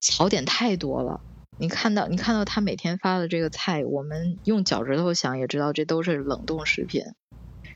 [0.00, 1.20] 槽点太多了。
[1.58, 7.04] 你看到，你看到他每天发的这个菜，我们用脚趾头想也知道，这都是冷冻食品，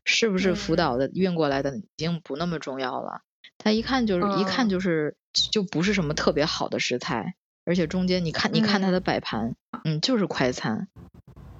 [0.04, 3.20] 是不是福岛的运过来的，已经不那么重要了。
[3.58, 10.88] 他一看就是一看就是就不是什么特别好的食材，而且中间你看你看他的摆盘，嗯，就是快餐。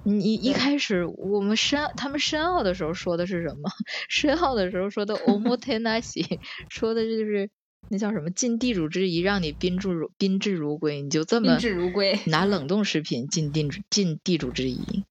[0.03, 3.69] 你一开始我们申他们申奥的时候说的是什么？
[4.07, 7.49] 申奥的时候说的 omotenashi，说的就是
[7.89, 15.03] 那叫什么尽地主之谊，让你宾至如宾至如归，你就这么宾至如归，拿冷冻食品尽地尽地主之谊，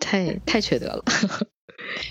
[0.00, 1.04] 太太缺德了。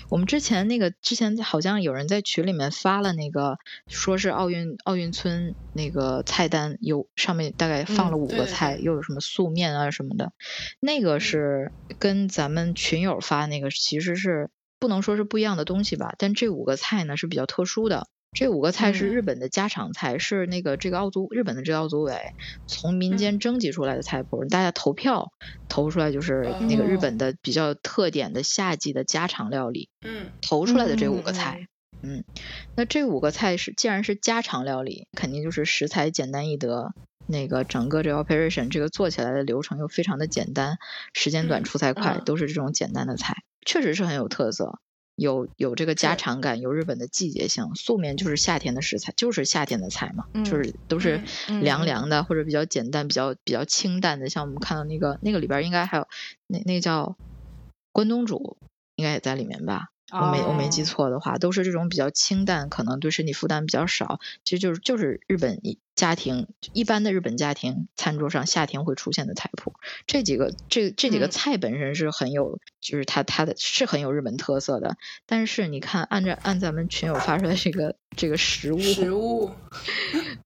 [0.08, 10.32] 我们之前那个之前好像有人在群里面发了那个，说是奥运奥运村那个菜单有上面大概放了五个菜，又有什么素面啊什么的，
[10.80, 18.08] 那个是跟咱们群友发那个其实是不能说是不一样的东西吧，但这五个菜呢是比较特殊的。
[18.32, 22.14] 这五个菜是日本的家常菜，是那个这个奥组日本的这个奥组委
[22.66, 25.32] 从民间征集出来的菜谱，大家投票
[25.68, 29.88] 投出来就是那个日本的比较特点的夏季的家常料理。
[30.02, 31.66] 嗯，投出来的这五个菜，
[32.00, 32.22] 嗯，
[32.76, 36.92] 那这五个菜是既然是家常料理，肯定就是食材简单易得，
[37.26, 40.78] 那个整个这个 operation 这个做起来的流程又非常的简单，
[41.12, 43.34] 时间短出菜快，都是这种简单的菜，
[43.66, 44.78] 确实是很有特色。
[45.18, 47.74] 有有这个家常感，有日本的季节性。
[47.74, 51.20] 素面就是夏天的食材，就是夏天的菜嘛，就是都是
[51.60, 54.28] 凉凉的或者比较简单、比较比较清淡的。
[54.30, 56.06] 像我们看到那个那个里边应该还有
[56.46, 57.16] 那那叫
[57.90, 58.56] 关东煮，
[58.94, 59.88] 应该也在里面吧。
[60.10, 64.20] 我没我没记错的话，都是这种比较清淡，可能对身体负担比较少。
[64.44, 65.60] 其实就是就是日本
[65.94, 69.74] 家庭一般的日本家庭餐桌上夏天会出现的菜谱。
[70.06, 74.96] 这几个这这几个菜本身是很有，就是它它的是很有日本特色的。
[75.26, 79.50] 但是你看，按照按咱们群友发出来这个这个食物食物，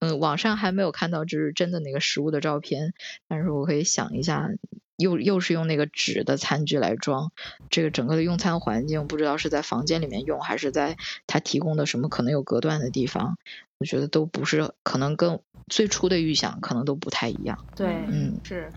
[0.01, 2.95] 嗯，网上还没有看到就是真的那个食物的照片，
[3.29, 4.49] 但是我可以想一下。
[4.97, 7.33] 又又是用那个纸的餐具来装，
[7.71, 13.37] 这个整个的用餐环境不知道是在房间里面用，还是在他提供的什么可能有隔断的地方，
[13.79, 17.65] 我觉得都不是，可能跟最初的预想可能都不太一样。
[17.75, 18.73] 对，嗯，是。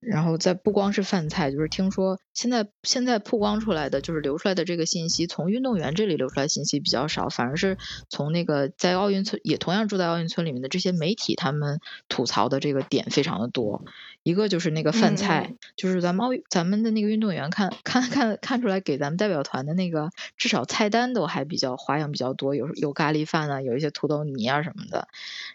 [0.00, 7.76] 然后在不光是饭菜，就是听说现在现在曝光出来的，就是流出来的这个信息，从运动员这里流出来信息比较少，反而是
[8.08, 13.84] 从那个在奥运村也同样住在奥运村里面的这些媒体，他们吐槽的这个点非常的多。
[14.22, 25.08] 一个就是那个饭菜，就是咱们奥咱们的那个运动员看看看看出来给咱们代表团的那个，至少菜单都还比较花样比较多，有有咖喱饭啊，有一些土豆泥啊什么的。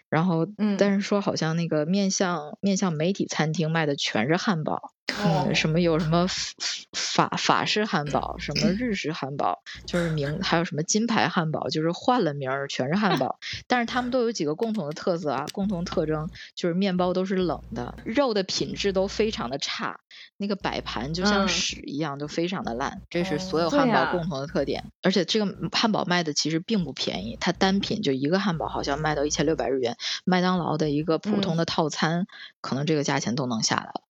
[0.08, 0.46] 然后，
[0.78, 4.92] 但是说好像那个面向面向媒体餐厅卖的全是是汉堡。
[5.24, 6.26] 嗯， 什么有什么
[6.92, 13.38] 法法式汉堡，什么日式汉堡，就是名还有什么金牌汉堡，就是换了名儿，全是汉堡。
[13.66, 20.00] 但是他们都有几个共同的特色啊，共同特征就是面包都是冷的，肉的品质都非常的差，
[20.38, 23.02] 那个摆盘就像屎一样，就非常的烂。
[23.10, 24.90] 这是所有汉堡共同的特点。
[25.02, 32.26] 而且这个汉堡卖的其实并不便宜，它单品就一个汉堡好像卖到一千六百日元，麦当劳的一个普通的套餐
[32.62, 34.04] 可能这个价钱都能下来了。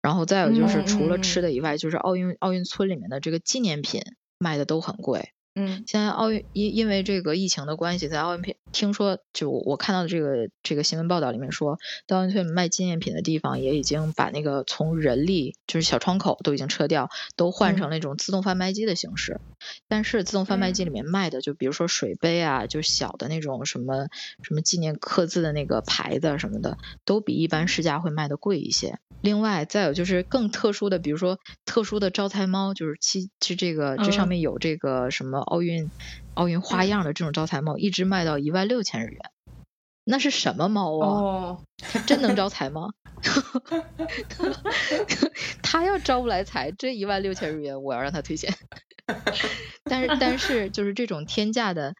[0.00, 4.00] 然后再有就是，除了吃的以外，就是奥运奥运村里面的这个纪念品
[4.38, 5.34] 卖的都很贵。
[5.54, 19.40] 嗯，现在奥运因因为这个疫情的关系，在奥运品听说，就我看到的这个这个新闻报道里面说，奥运村卖纪念品的地方也已经把那个从人力就是小窗口都已经撤掉，都换成那种自动贩卖机的形式。
[19.88, 24.06] 但是自动贩卖机里面卖的，就比如说水杯啊，就小的那种什么
[24.42, 28.98] 什么纪念刻字的那个牌子什么的，都比一般市价会卖的贵一些。
[29.20, 35.90] 另外，再有就是更特殊的，比如说特殊的招财猫，就是其是这个这上面有这个什么奥运
[36.34, 39.20] 奥运花样的这种招财猫，一只卖到一万六千日元。
[40.04, 41.58] 那是什么猫啊？
[41.78, 42.90] 它真能招财吗？
[45.62, 48.54] 它要招不来财，这一万六千日元我要让它退钱。
[49.84, 51.94] 但是但是就是这种天价的。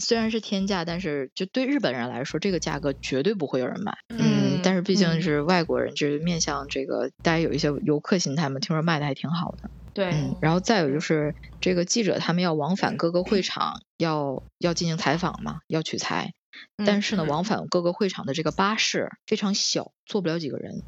[0.00, 3.98] 虽然是天价，但是就对日本人来说，这个价格绝对不会有人买。
[4.10, 9.68] 嗯，但是毕竟是外国人，就是面向这个大家有一些游客心态嘛，听说卖的还挺好的。
[9.98, 16.34] 对，嗯，然后再有就是这个记者他们要往返各个会场，要要进行采访嘛，要取材。
[16.86, 20.84] 但是呢，往返各个会场的这个巴士非常小，坐不了几个人。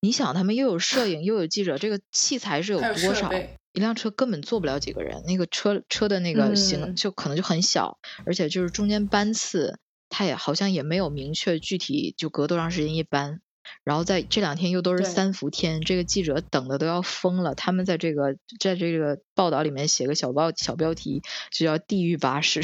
[0.00, 3.30] 你想，他们又有摄影又有记者，这个器材是有多少？
[3.72, 13.40] 一辆车根本坐不了几个人，那个车车的那个行就可能就很小，而且就是中间班次，它也好像也没有明确具体就隔多长时间一班。
[13.84, 17.54] 然后在这两天又都是三伏天，这个记者等的都要疯了。
[17.54, 22.62] 他们在这个在这个报道里面写个小报小标题，就叫“地狱巴士”。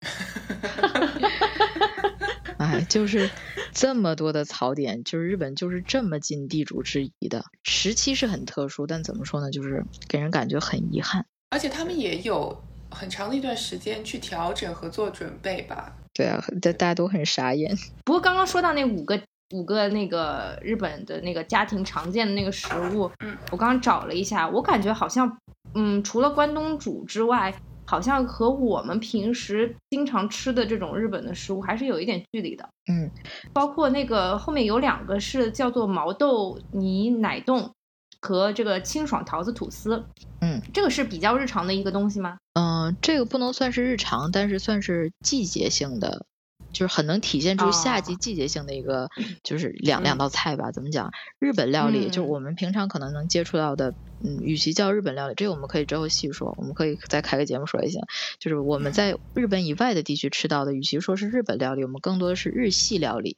[2.58, 3.30] 哎，就是
[3.72, 11.26] 这么多的槽点，就是日本就是这么尽地主之谊的时期是很特殊，但怎么说呢，就是给人感觉很遗憾。
[11.50, 15.96] 而且他们也有很长的一段时间去调整和做准备吧？
[16.12, 17.76] 对啊，大大家都很傻眼。
[18.04, 19.22] 不过刚刚说到那五个
[19.54, 25.38] 五个那个日本的那个家庭常见的那个食物，嗯，我刚刚找了一下，我感觉好像，
[25.74, 27.54] 嗯，除了关东煮之外。
[27.90, 32.68] 好像和我们平时经常吃的这种日本的食物还是有一点距离的。
[32.92, 33.10] 嗯，
[33.54, 37.72] 包括那个后面有两个是叫做毛豆泥奶冻
[38.20, 40.04] 和这个清爽桃子吐司。
[40.42, 42.36] 嗯，这个是比较日常的一个东西吗？
[42.52, 46.26] 嗯，这个不能算是日常，但是算是季节性的。
[46.72, 49.08] 就是很能体现出夏季季节性的一个，
[49.42, 50.70] 就是两两道菜吧。
[50.70, 51.10] 怎么讲？
[51.38, 56.54] 日本料理就是我们平常可能能接触到的，嗯，与其叫日本料理，这个我们可以之后细说。
[56.58, 58.00] 我们可以再开个节目说一下。
[58.38, 63.36] 就是我们在日本以外的地区吃到的，与其说是日本料理，我们更多的是日系料理，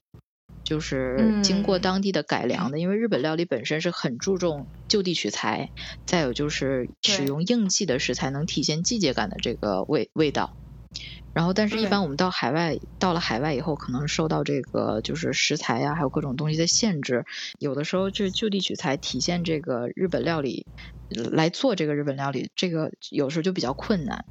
[0.65, 2.79] 就是经过当地的改良的。
[2.79, 5.71] 因为日本料理本身是很注重就地取材，
[6.05, 10.57] 再有就是使用应季的食材，能体现季节感的这个味味道。
[11.35, 17.25] 然后，但是一般我们到海外，到了海外以后，可能受到这个就是食材呀，还有各种东西的限制，
[17.59, 20.67] 有的时候就是就地取材，体现这个日本料理
[21.09, 24.25] 来做这个日本料理，这个有时候就比较困难，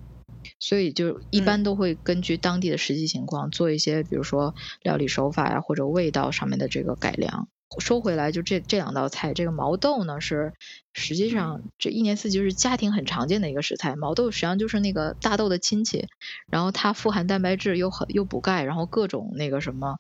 [0.60, 7.50] 所以就一般都会根据当地的实际情况做一些，比如说料理手法呀或者味道上面的这个改良。
[7.78, 10.54] 说回来，就这这两道菜，这个毛豆呢是。
[10.92, 13.96] 实际上，这一年四季就是家庭很常见的一个食材。
[13.96, 16.08] 毛豆实际上就是那个大豆的亲戚，
[16.52, 19.98] 然后它富含蛋白质，又很又补钙，然后各种那个什么，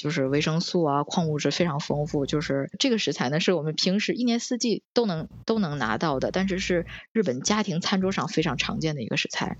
[0.00, 2.26] 就是维生素啊、矿物质非常丰富。
[2.26, 9.56] 就是这个食材呢，是我们平时一年四季都能都能拿到的，但是是日本家庭餐桌上非常常见的一个食材。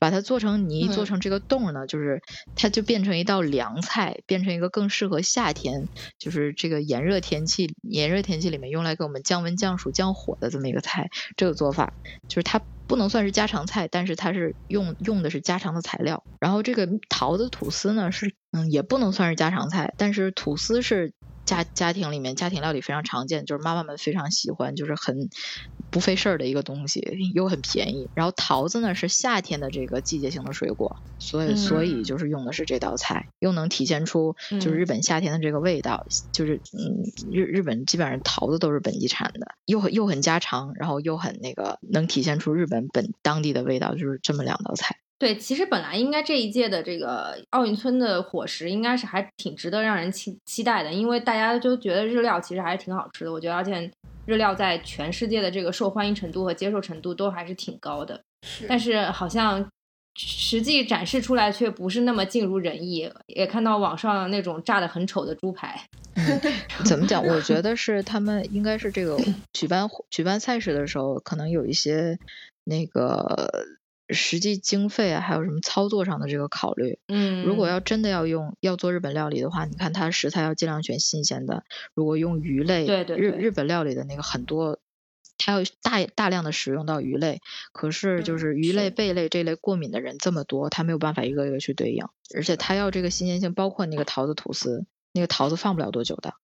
[0.00, 2.20] 把它做成泥，做成这个冻呢，就是
[2.56, 10.32] 它就变成一道凉菜，变成一个更适合夏天，就是这个炎热天气炎热天气里面用来给我们降温降暑降火。
[10.42, 11.92] 的这么一个菜，这个做法
[12.26, 16.24] 就是它不能算是家常菜，但是它是用用的是家常的材料。
[16.40, 21.12] 然后这个桃子吐司呢，是嗯也不能算是家常菜，但是吐司是。
[21.44, 25.28] 家家庭里面家庭料理非常常见，就是妈妈们非常喜欢，就是很
[25.90, 27.04] 不费事儿的一个东西，
[27.34, 28.08] 又很便宜。
[28.14, 37.02] 然后桃子呢是夏天的这个季节性的水果，所以所以就是用的是这道菜，又能体现出就是日本夏天的这个味道，就是嗯
[37.32, 45.00] 日日本基本上桃子都是本地产的，又很又很家常，然后又很那个能体现出日本本当地的味道，就是这么两道菜。
[45.22, 53.30] 对，其实本来应该这一届的这个奥运村的伙食应该是还挺值得让人期期待的，因为大家都觉得日料其实还是挺好吃的。
[53.30, 53.88] 我觉得而且
[54.26, 58.20] 日料在全世界的这个受欢迎程度和接受程度都还是挺高的。
[58.44, 59.64] 是但是好像
[60.18, 65.80] 实际展示出来却不是那么尽如人意，也看到网上那种炸的很丑的猪排。
[66.84, 67.24] 怎么讲？
[67.24, 69.16] 我觉得是他们应该是这个
[69.52, 72.18] 举办举办赛事的时候，可能有一些
[72.64, 73.48] 那个
[74.12, 76.98] 实际经费啊，还有什么操作上的这个考虑。
[77.08, 81.64] 嗯，如果要真的要用要做日本料理的话，你看它食材要尽量选新鲜的。
[81.94, 84.78] 如果用鱼类，对对对日日本料理的那个很多，
[85.38, 87.40] 它要大大量的使用到鱼类，
[87.72, 92.04] 可是就嗯是鱼类、贝类这类过敏的人这么多，它没有办法一个一个去对应，
[92.34, 96.34] 而且它要这个新鲜性，包括那个桃子吐司，那个桃子放不了多久的。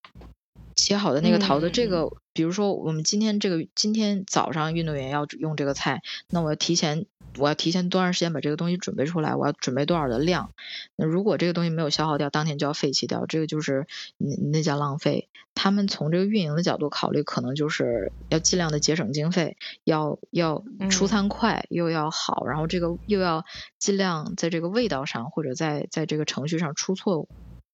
[0.89, 9.35] 切好的那个桃子，嗯这个比如说我们今天这个今天早上运动员要用这个菜，那我要提前我要提前多长时间把这个东西准备出来？
[9.35, 10.53] 我要准备多少的量？
[10.97, 13.87] 那如果这个东西没有消耗掉，当天就要废弃掉，这个就是
[14.17, 15.29] 那那叫浪费。
[15.55, 23.45] 他们从这个运营的角度考虑，可能就是要尽量的节省经费，要要出嗯餐快，又要好，然后这个又要
[23.79, 27.27] 尽量在这个味道上或者在在这个程序上出错。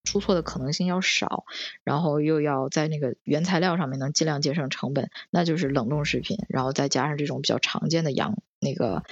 [0.05, 1.44] 出错的可能性要少，
[1.82, 9.02] 然后又要在那个原材料上面能尽量节省成本，那就是冷冻食品，然后再加上这种比较常见的洋那个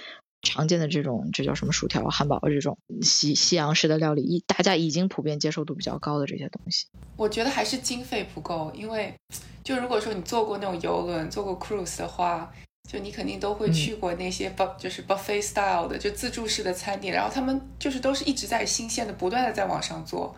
[0.43, 6.87] 常见的这种这叫什么薯条、汉堡这种西西洋式的料理，一大家已经普遍接受度比较高的这些东西。
[7.17, 9.15] 我觉得还是经费不够，因为
[9.65, 12.53] 就如果说你坐过那种游轮、坐过 cruise 的话，
[12.91, 20.35] 就你肯定都会嗯去过那些 buff、就是 buffet style 的，就自助式的餐点，然后他们就是都是一直在新鲜的，不断的在往上做。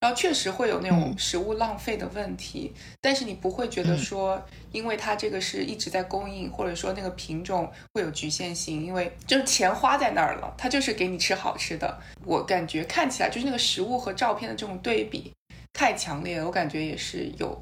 [0.00, 11.98] 然后确实会有那种嗯食物浪费的问题，但是你不会觉得嗯说，因为它这个是一直在供应，或者说那个品种会有局限性，因为就是钱花在那儿了，它就是给你吃好吃的。
[12.24, 15.32] 我感觉看起来就是那个食物和照片的这种对比
[15.72, 17.60] 太强烈了，我感觉也是有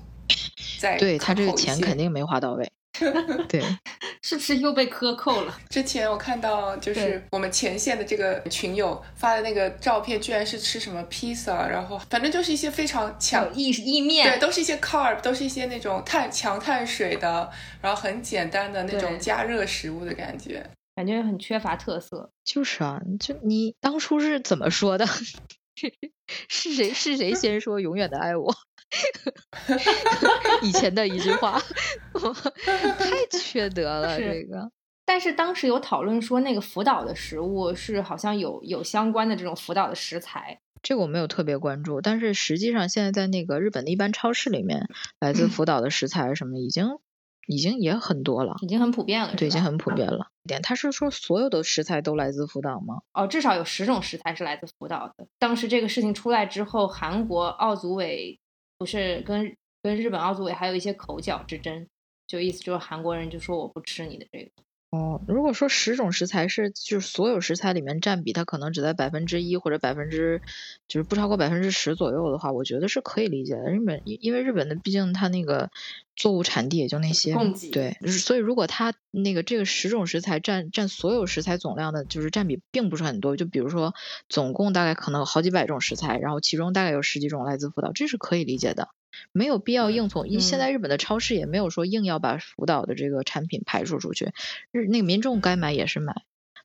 [0.78, 2.70] 在对他这个钱肯定没花到位。
[3.48, 3.62] 对，
[4.22, 5.58] 是不是又被克扣了？
[5.70, 20.64] 之前我看到就是我们前线的这个群友发的那个照片，居然是吃什么披萨，然后反正就是一些非常强意意面对，都是一些 carb，都是一些那种碳强碳水的，然后很简单的那种加热食物的感觉。
[20.94, 22.30] 感觉很缺乏特色。
[22.42, 25.06] 就是啊，就你当初是怎么说的？
[26.48, 28.54] 是谁是谁先说永远的爱我？
[30.62, 31.60] 以前的一句话，
[32.14, 34.70] 我太缺德了，这个。
[35.04, 44.88] 但是当时有讨论说，那个福岛的食物是好像有有相关的这种福岛的食材，这个我没有特别关注，但是实际上现在在那个日本的一般超市里面，
[45.20, 46.98] 来嗯自福岛的食材什么已经
[47.46, 50.26] 已经也很多了，已经很普遍了，对，已经很普遍了。
[50.44, 53.02] 点，他是说所有的食材都来自福岛吗？
[53.12, 55.28] 哦，至少有十种食材是来自福岛的。
[55.38, 58.40] 当时这个事情出来之后，韩国奥组委
[58.78, 61.86] 不是跟跟日本奥组委还有一些口角之争，
[62.26, 64.50] 就意思就是韩国人就说我不吃你的这个。
[64.96, 70.40] 哦，如果说十种食材是就是所有食材里面占比，它可能只在百分之一或者百分之
[70.88, 73.70] 就是不超过百分之十左右的话，我觉得是可以理解的。
[73.70, 75.70] 日本因因为日本的毕竟它那个
[76.16, 77.34] 作物产地也就那些，
[77.70, 83.36] 对，就是所以如果它那个这个十种食材占占所有食材总量的，就是占比并不是很多。
[83.36, 83.94] 就比如说
[84.28, 88.88] 总共大概可能有好几百种食材，然后其中大概有十几种来自福岛，这是可以理解的。
[89.32, 94.32] 没有必要硬从，因为现在日本的超市也没有说硬要把福岛的这个产品排除出去，
[94.72, 96.14] 日那个民众该买也是买，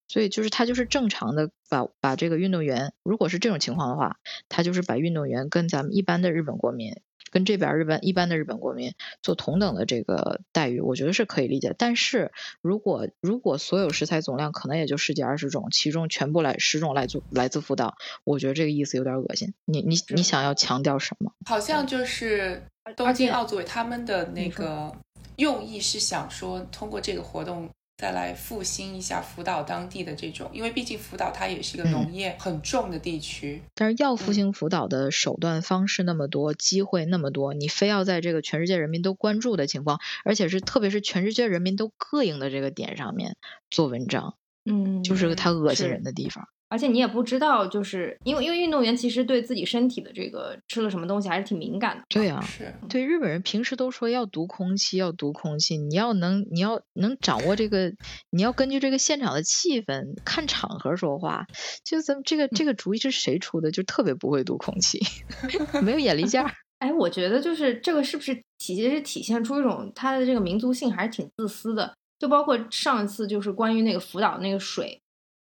[0.08, 4.18] 所以就是他就是正常的把把这个运动员，如果是这种情况的话，
[4.50, 6.96] 他就是把运动员跟咱们一般的日本国民，
[7.32, 11.74] 跟这边日本一般的日本国民做同等的这个待遇，我觉得是可以理解。
[11.78, 19.54] 但是如果如果所有食材总量可能也就十几二十种，其中全部来十种来自来自福岛，我觉得这个意思有点恶心。
[19.66, 21.32] 你你你想要强调什么？
[21.46, 22.64] 好像就是
[22.96, 24.92] 东而且京奥组委他们的那个
[25.38, 27.70] 用意是想说，通过这个活动
[28.02, 33.62] 再来复兴一下福岛当地的这种，因为毕竟福岛它也是一个嗯农业很重的地区。
[33.76, 43.38] 但是要复嗯兴福岛的手段方式那么多，机会那么多，你非要在这个全世界人民都关注的情况，而且是特别是全世界人民都膈应的这个点上面
[43.70, 44.36] 做文章，
[44.66, 46.48] 嗯，就是它恶心人的地方。
[46.72, 52.04] 而且你也不知道，就是因为因为运动员其实对自己身体的这个吃了什么东西还是挺敏感的。
[52.08, 57.92] 对啊、是，对日本人平时都说要读空气，要读空气，你要能你要能掌握这个，
[58.30, 61.46] 你要根据这个现场的气氛、看场合说话。
[61.84, 63.70] 就咱们这个这个主意是谁出的？
[63.70, 65.02] 就特别不会读空气，
[65.84, 66.50] 没有眼力见儿。
[66.80, 75.00] 哎，我觉得就是这个是不是体其实体现出一种他的这个民族性还是挺自私的，就包括上一次就是关于那个福岛那个水，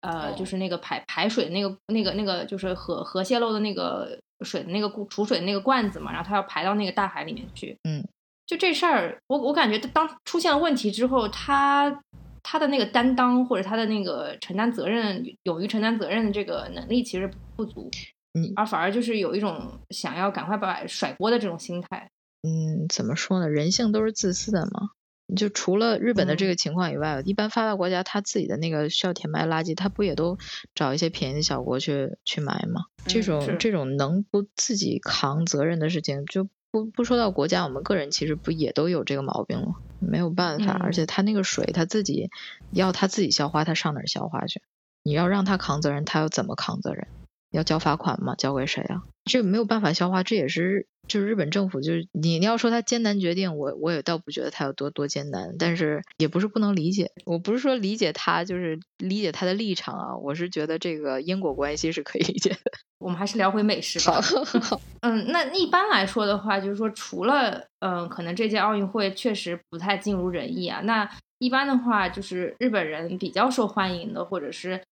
[0.00, 7.76] 呃，就是那个排排水那个那个那个就是核核泄漏的那个水的那个储水的那个罐子嘛，然后它要排到那个大海里面去。
[7.84, 8.02] 嗯，
[8.46, 12.02] 就这事儿，我我感觉当出现了问题之后，他
[12.42, 17.90] 他的那个担当或者他的那个承担责任、勇于承担责任的这个能力其实不足，
[18.32, 22.10] 嗯，而反而就是有一种想要赶快把甩锅的这种心态。
[22.42, 23.48] 嗯，怎么说呢？
[23.48, 24.90] 人性都是自私的嘛。
[25.36, 30.38] 就除了日本的这个情况以外，一般发达国家他自己的那个需要填埋垃圾，他不也都
[30.74, 32.86] 找一些便宜的小国去去埋吗？
[33.06, 39.74] 这种这种能不自己扛责任的事情，就不不说到国家，我们个人其实不也都有这个毛病吗？
[39.98, 42.30] 没有办法，而且他那个水他自己
[42.72, 44.62] 要他自己消化，他上哪儿消化去？
[45.02, 47.06] 你要让他扛责任，他要怎么扛责任？
[47.50, 48.34] 要交罚款吗？
[48.36, 49.02] 交给谁啊？
[49.24, 57.10] 这没有办法消化，这也是就是日本政府就是你你要说他艰难决定，我我也倒不觉得他有多多艰难，但是也不是不能理解。
[57.24, 60.16] 我不是说理解他，就是理解他的立场啊。
[60.16, 62.72] 我是觉得这个因果关系是可以理解的。
[62.98, 64.20] 我们还是聊回美食吧。
[65.02, 70.80] 嗯，那一般来说的话，就是说除了嗯，可能这届奥运会确实不太尽如人意啊。
[70.82, 74.82] 那一般的话，就是日本人比较受欢迎的，或者是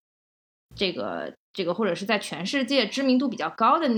[0.76, 1.32] 这个。
[1.58, 3.88] 这个或者是在全世界知名度比较高的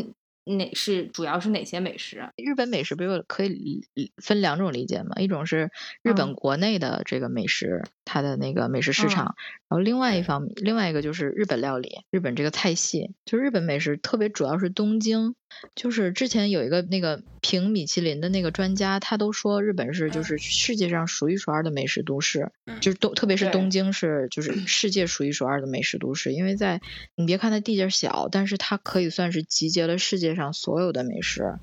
[0.45, 2.31] 哪是主要是哪些美食啊？
[2.37, 3.87] 日本美食不就可以
[4.17, 5.17] 分两种理解吗？
[5.21, 5.71] 一种是
[6.03, 9.35] 日本国内的这个美食，它的那个美食市场，
[9.71, 15.37] 然后另外一方面另外一个就是日本料理，日本这个菜系，就日本美食特别主要是东京。
[15.75, 22.51] 就是之前有一个那个评米其林的那个专家，他都说日本是就是世界上数一数二的美食都市，
[22.81, 26.81] 就是东特别是东京是就是世界数一数二的美食都市，因为在
[27.15, 31.59] 你别看它地界小，但是它可以算是集结了世界上所有的美食，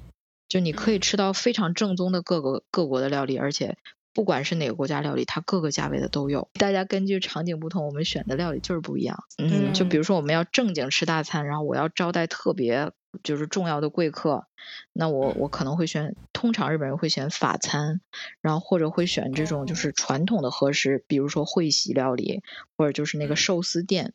[0.50, 3.78] 就你可以吃到非常正宗的各个各国的料理，而且
[4.18, 6.50] 不管是哪个国家料理，它各个价位的都有。
[6.56, 9.24] 大家根据场景不同，我们选的料理就是不一样。
[9.38, 12.92] 嗯，就比如说我们要正经吃大餐，然后我要招待特别。
[13.24, 14.46] 就是重要的贵客，
[14.94, 18.00] 那我我可能会选，通常日本人会选法餐，
[18.42, 22.44] 然后或者会选这种就是传统的和食，比如说会席料理，
[22.78, 24.14] 或者就是那个寿司店，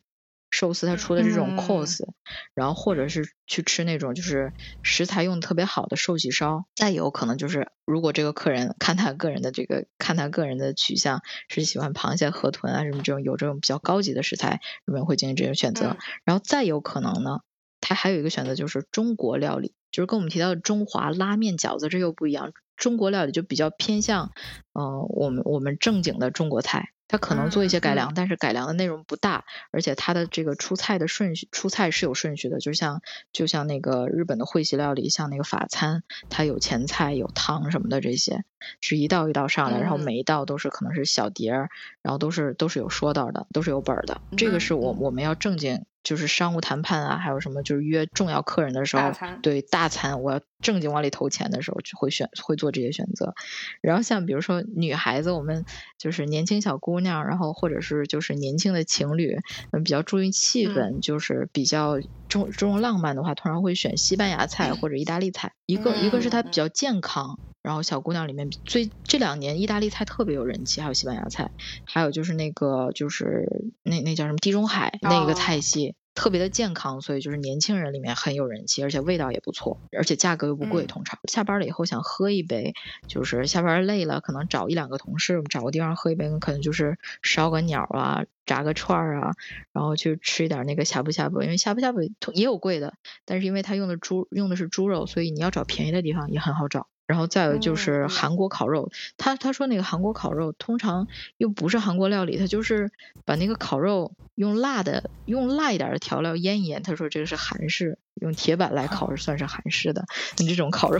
[0.53, 2.05] 寿司它出的这种 cos，
[2.53, 17.39] 然后或者是去吃那种就是食材用的特别好的寿喜烧，再有可能就是如果这个客人看他个人的这个看他个人的取向是喜欢螃蟹、河豚啊什么这种有这种比较高级的食材，日本人会进行这种选择，然后再有可能呢。
[17.85, 22.53] 它还有一个选择就是中国料理，就是跟我们提到的中华拉面、饺子这又不一样。
[22.77, 24.31] 中国料理就比较偏向，
[24.71, 33.01] 呃，我们我们正经的中国菜，它可能做一些改良，但是改良的内容不大，而且它的这个出菜的顺序，出菜是有顺序的，就像
[33.31, 38.43] 就像那个日本的会席料理，像那个法餐，它有前菜、有汤什么的，这些
[38.81, 41.69] 是一道一道上来，然后每一道都是可能是小碟儿，
[42.01, 44.21] 然后都是都是有说道的，都是有本儿的。
[44.37, 45.85] 这个是我我们要正经。
[46.03, 53.33] 就是商务谈判啊，还有什么就是约重要客人的时候，对大餐，我要正经往里投钱的时候，就会选会做这些选择。
[53.81, 55.65] 然后像比如说女孩子，我们
[55.97, 59.37] 就是年轻小姑娘，然后或者是就是年轻的情侣，
[59.71, 61.95] 嗯，比较注意气氛，就是比较
[62.27, 65.53] 重重浪漫的话，通常会选西班牙菜或者意大利菜。
[65.65, 71.51] 一个一个是它比较健康，然后小姑娘里面最这两年意大利菜特别有人气，还有西班牙菜，
[71.85, 73.47] 还有就是那个就是
[73.83, 75.92] 那那叫什么地中海那个菜系。
[76.15, 80.85] 特别的健康，所以就是年轻人里面很有人气，而且味道也不错，而且价格又不贵。
[80.85, 82.73] 通常下班了以后想喝一杯，
[83.07, 89.33] 就是下班累了，可能找一两个同事找个地方喝一杯，可能就是烧个鸟啊，炸个串儿啊，
[89.71, 92.01] 然后去吃一点那个呷哺呷哺，因为呷哺呷哺
[92.33, 92.93] 也有贵的，
[93.25, 96.87] 但是因为它用的猪用的是猪肉，所以你要找便宜的地方也很好找。
[97.05, 102.91] 然后再有就是韩国烤肉，他他说那个韩国烤肉通常又不是韩国料理，他就是
[103.25, 106.81] 把那个烤肉用辣的用辣一点的调料腌一腌。
[106.81, 110.05] 他说这个是韩式，用铁板来烤算是韩式的。
[110.37, 110.99] 你 这种烤肉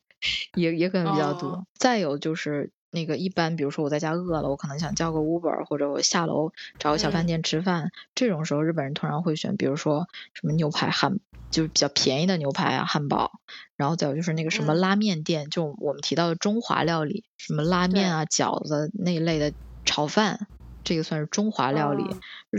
[0.54, 1.66] 也也可能比较多。
[1.76, 11.18] 再有就是那个一般，比如说我在家饿了，我可能想叫个 Uber，或者我下楼找个小饭店吃饭，这种时候日本人通常会选，比如说什么牛排汉。
[11.50, 13.38] 就是比较便宜的牛排啊，汉堡，
[13.76, 20.48] 然后再有就是那个什么拉面店，就我们提到的中华料理，什么拉面啊、饺子那一类的炒饭，
[20.82, 22.04] 这个算是中华料理。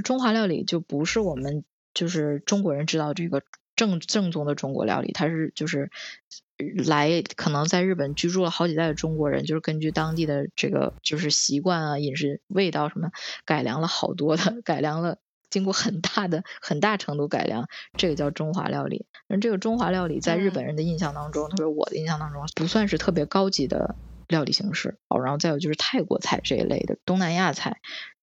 [0.02, 3.44] 中华料理就不是我们就是中国人知道这个
[3.76, 5.92] 正正宗的中国料理，它是就是
[6.86, 13.12] 来可能在日本居住了好几代的中国人，就是根据当地的这个就是习惯啊、饮食味道什么
[13.46, 15.18] 改良了好多的， 改良了。
[15.48, 19.06] 经过很大的、很大程度改良，这个叫中华料理。
[19.28, 23.96] 那这个中华料理在日本人的印象当中，特别我的印象当中，不算是特别高级的
[24.28, 24.98] 料理形式。
[25.08, 27.78] 哦，然后再有就是泰国菜这一类的东南亚菜，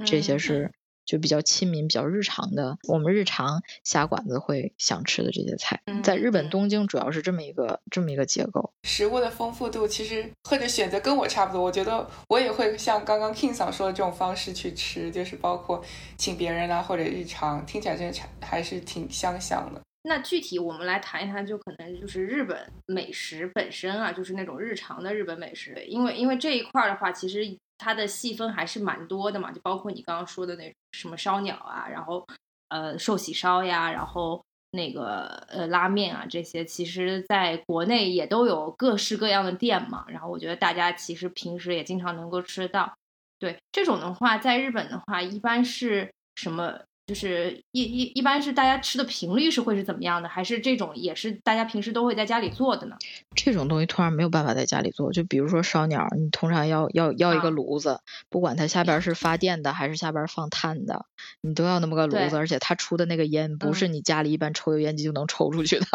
[0.05, 0.73] 这些是
[1.05, 5.81] 就比较亲民、比较日常的，我们日常下馆子会想吃的这些菜。
[5.87, 8.73] 嗯在日本嗯东京主要是这么一个这么一个结构。
[8.83, 15.85] 食物的丰富度其实或者选择跟我差不多，我觉得我也会像刚刚 King 嫂说的这种方式去吃，就是包括
[16.17, 19.81] 请别人啊或者日常，听起来真的还是挺相像的。
[20.05, 25.81] 那具体我们来谈一谈，就可能就是日本美食本身啊，就是那种日常的日本美食。
[25.87, 27.47] 因为因为这一块儿的话，其实
[27.83, 32.25] 它的细分还是蛮多的嘛，就包括你刚刚说的那什么烧鸟啊，然后
[32.69, 40.05] 呃寿喜烧呀，然后那个呃拉面啊这些，其实在国内也都有各式各样的店嘛。
[40.09, 42.95] 然后我觉得大家其实平时也经常能够吃到。
[43.39, 46.79] 对这种的话，在日本的话，一般是什么？
[47.07, 50.29] 就是一一一般是大家吃的频率是会是怎么样的？
[50.29, 52.97] 还是这种也是大家平时都会在家里做的呢？
[53.35, 58.01] 这种东西突然没有办法在家里做，就比如说烧鸟，你通常要要要一个啊炉子，
[58.31, 61.07] 不管它下边 是发电的还是下边放炭的，
[61.41, 65.87] 你都要那么个炉子，而且它出的那个烟不是嗯你家里一般抽油烟机就能抽出去的，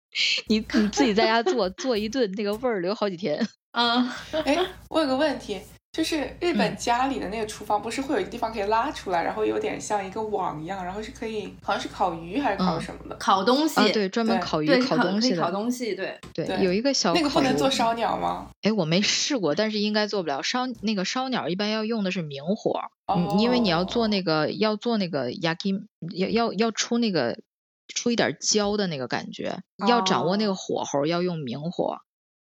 [0.48, 3.46] 你你自己在家做 做一顿，那个味儿留好几天。
[3.72, 4.08] 嗯，
[4.44, 4.56] 哎，
[4.88, 5.60] 我有个问题，
[5.94, 6.76] 就是日本嗯。
[6.76, 13.14] 家里的那个厨房不是会有一个地方可以拉出来，然后有点像一个网一样，然后是可以好像是烤鱼还是烤嗯什么的？
[13.16, 18.50] 烤东西，啊，对，专门烤鱼，烤东西烤，东西，对，对，有一个小那个不能做烧鸟吗？
[18.62, 20.42] 哎，我没试过，但是应该做不了。
[20.42, 27.38] 烧那个烧鸟一般要用的是明火，嗯，因为你要做那个，要做那个 yaki，要要要出那个
[27.86, 30.48] 出一点焦的那个感觉，要掌握那哦。
[30.48, 31.98] 个火候，要用明火。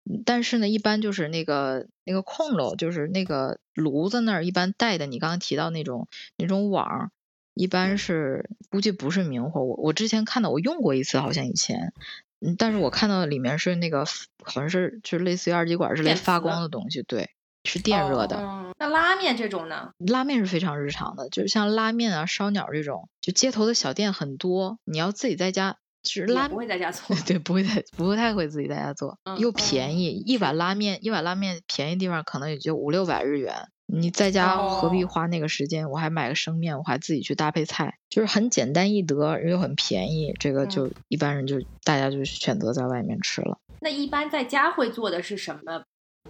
[0.10, 7.12] 嗯但是呢，一般就是那个那个空楼，就是那个炉子那儿一般带的，你刚刚提到那种那种网，
[7.54, 9.64] 一般是估计不是明火。
[9.64, 11.94] 我我之前看到我用过一次，好像以前，
[12.42, 14.06] 嗯，但是我看到里面是那个
[14.44, 17.30] 好像是就是类似于二极管之类发光的东西，对，
[17.64, 18.38] 是电热的。
[18.38, 19.92] 嗯，那拉面这种呢？
[20.00, 35.90] 拉面是非常日常的，就是像拉面啊、烧鸟这种，就街头的小店很多，你要自己在家，就是拉也不会在家做， 对，不会太不会太会自己在家做，嗯又便宜，一碗拉面一碗拉面便宜地方可能也就五六百日元，你在家何必哦花那个时间？
[35.90, 43.58] 我还买个生面，我还自己去搭配菜，就是很简单易得又很便宜，这个就一般人就大家就选择在外面吃了。
[43.82, 45.84] 那一般在家会做的是什么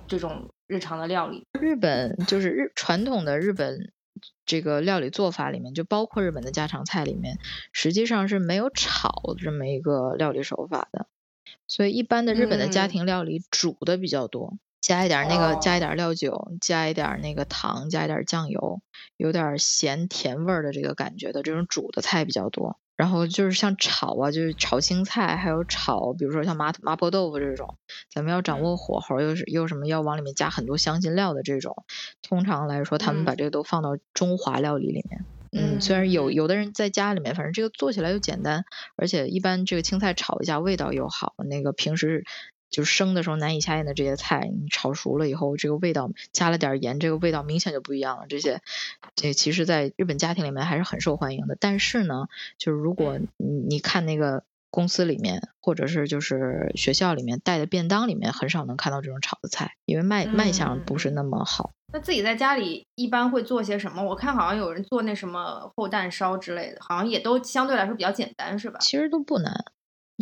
[0.08, 1.46] 这种日常的料理？
[1.60, 3.92] 日本就是日传统的日本
[4.46, 7.38] 这个料理做法里面，就包括日本的家常菜里面，
[7.72, 9.12] 实际上是没有炒
[9.42, 11.08] 这么一个料理手法的。
[11.68, 18.82] 所以一般的日本的家嗯庭料理煮的比较多，加一点儿那个，哦加一点儿料酒，加一点儿那个糖，加一点儿酱油，
[19.18, 22.80] 有点儿咸甜味儿的这个感觉的这种煮的菜比较多。
[23.00, 27.78] 然后就是像炒啊，就是炒青菜，还有炒，比如说像麻麻婆豆腐这种，
[28.14, 31.86] 咱们要掌握火候，又是又什么要往里面加很多香辛料的这种，
[32.22, 35.26] 通常来说，他们把嗯这个都放到中华料理里面。
[35.54, 38.66] 嗯，虽然有嗯有的人在家里面，反正这个做起来又简单，
[38.98, 41.36] 而且一般这个青菜炒一下味道又好。
[41.48, 42.26] 那个平时
[42.70, 48.26] 就是生的时候难以下咽的这些菜，你炒熟了以后，这个味道加了点儿盐，这个味道明显就不一样了。
[48.28, 48.62] 这些
[49.16, 51.58] 这其实在日本家庭里面还是很受欢迎的。
[51.60, 61.72] 但是呢，就是如果你你看那个公司里面，或者是就是学校里面带的便当里面，很少能看到这种炒的菜，因为卖卖相不是那么好。
[61.92, 64.04] 那自己在家里一般会做些什么？
[64.04, 68.78] 我看好像有人做那什么厚蛋烧之类的，好像也都相对来说比较简单，是吧？
[68.80, 69.66] 其实都不难，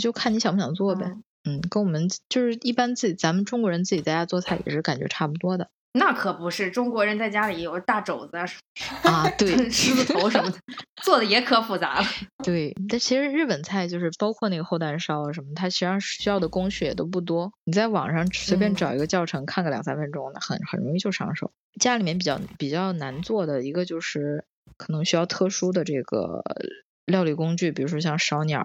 [0.01, 1.05] 就看你想不想做呗。
[1.07, 8.45] 嗯嗯，跟我们就是一般自己咱们中国人自己在家做菜也是感觉差不多的那可不是，中国人在家里有大肘子啊、
[9.03, 9.29] 啊。
[9.31, 10.57] 对狮子头什么的，
[11.01, 12.05] 做的也可复杂了。
[12.43, 17.51] 对，但其实日本菜就是包括那个厚蛋烧啊什么，它实际上需要的工序也都不多。
[17.63, 21.51] 你在网上随便嗯找一个教程，看个两三分钟的，很很容易就上手。
[21.79, 24.45] 家里面比较比较难做的一个就是
[24.75, 26.43] 可能需要特殊的这个
[27.05, 28.63] 料理工具，比如说像烧鸟，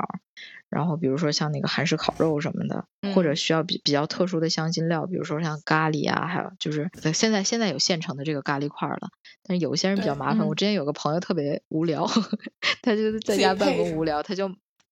[0.73, 9.11] 然后比如说像那个韩式烤肉什么的，或者嗯需要比比较特殊的香辛料，比如说像咖喱啊，还有就是呃现在现在有现成的这个咖喱块儿了，
[9.43, 10.47] 但是有些人比较麻烦。
[10.47, 12.07] 嗯我之前有个朋友特别无聊，
[12.83, 14.51] 他就在家办公无聊，他就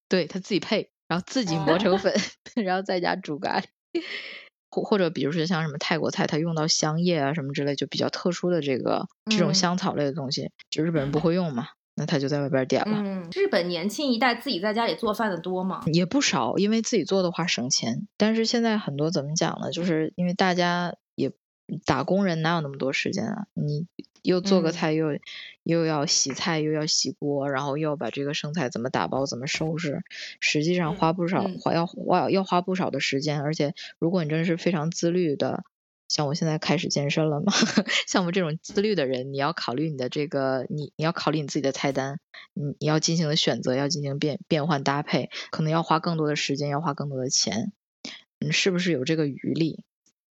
[0.09, 2.15] 对他自己配，然后自己磨哦成粉，
[2.65, 3.65] 然后在家煮咖喱。
[4.73, 11.67] 或或者比如说像什么泰国菜，它用到香叶啊什么之类，就比较特殊的这个这种嗯香草类的东西，就日本人不会用嘛，
[12.01, 12.97] 那他就在外边点了。
[12.97, 15.83] 嗯，日本年轻一代自己在家里做饭的多吗？
[15.93, 18.09] 也不少，因为自己做的话省钱。
[18.17, 19.71] 但是现在很多怎么讲呢？
[19.71, 21.31] 就是因为大家也
[21.85, 23.47] 打工人哪有那么多时间啊？
[23.53, 23.87] 你
[24.23, 25.09] 又做个嗯菜，又
[25.63, 30.01] 又要洗菜，又要洗锅，然后又要把这个剩菜怎么打包、怎么收拾，
[30.41, 33.43] 实际上花不少，嗯花要花要花不少的时间。
[33.43, 35.65] 而且如果你真是非常自律的。
[36.11, 37.53] 像我现在开始健身了嘛，
[38.09, 42.19] 像我们这种自律的人，你要考虑你的这个，你你要考虑你自己的菜单，
[42.53, 47.73] 你你要进行的选择，要进行变变换搭配，可能要花更多的时间，要花更多的钱，
[48.41, 49.85] 你是不是有这个余力？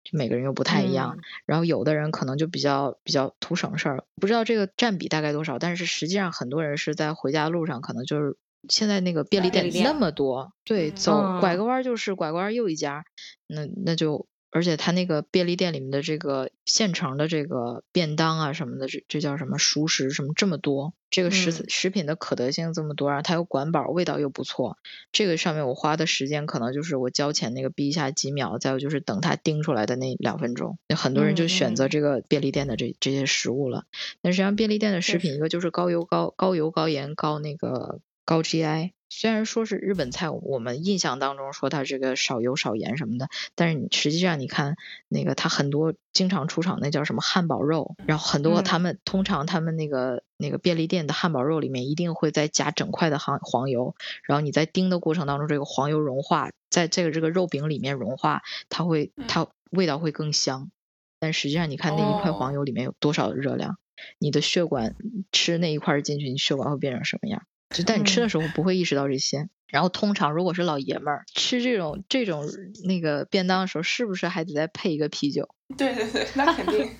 [0.03, 8.37] 就每个人又不太一样，然后有的人可能就比较比较图省事儿，不知道这个占比大概多少，但是实际上很多人是在回家路上，可能就是
[8.69, 13.05] 现在那个便利店那么多，对，走拐个弯就是拐个弯又一家，
[13.47, 14.27] 那那就。
[14.51, 24.77] 而且它那个便利店里面的这个现成的这个便当啊什么的，这这叫什么熟食什么这么多，这个食食品的可得性这么多，然后它又管饱，味道又不错。
[25.13, 30.79] 这个上面我花的时间可能就是我交钱那个逼一下几秒，再有就是等它叮出来的那两分钟。
[30.97, 33.85] 很多人就选择这个便利店的这这些食物了。
[34.21, 38.91] 但实际上便利店的食品一个就是高油高高油高盐高那个高 GI。
[39.11, 44.77] 虽然说是日本菜，我们印象当中说它这个少油少盐什么的，但是你实际上你看
[45.09, 60.71] 那个它很多经常出场那叫什么汉堡肉，然后很多他们通常他们那个那个便利店的汉堡肉里面一定会再加整块的黄黄油，然后你在叮的过程当中，这个黄油融化在这个这个肉饼里面融化，它会它味道会更香。
[61.19, 63.77] 但实际上你看那一块黄油里面有多少的热量，
[64.19, 64.95] 你的血管
[65.33, 67.43] 吃那一块进去，你血管会变成什么样？
[67.75, 72.45] 就但你吃的时候不会意识到这些，然后通常如果是老爷们儿吃这种这种
[72.85, 75.49] 那个便当的时候，是不是还得再配一个啤酒？
[75.79, 76.91] 对对对，那肯定。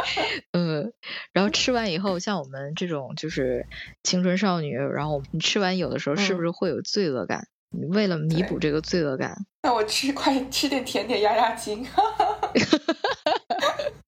[0.52, 0.92] 嗯，
[1.32, 3.66] 然后吃完以后，像我们这种就是
[4.02, 7.48] 青春少女，然后你吃完有的时候是不是会有罪恶感？
[7.70, 11.84] 你为了弥补这个罪恶感，那我吃快吃点甜点压压惊。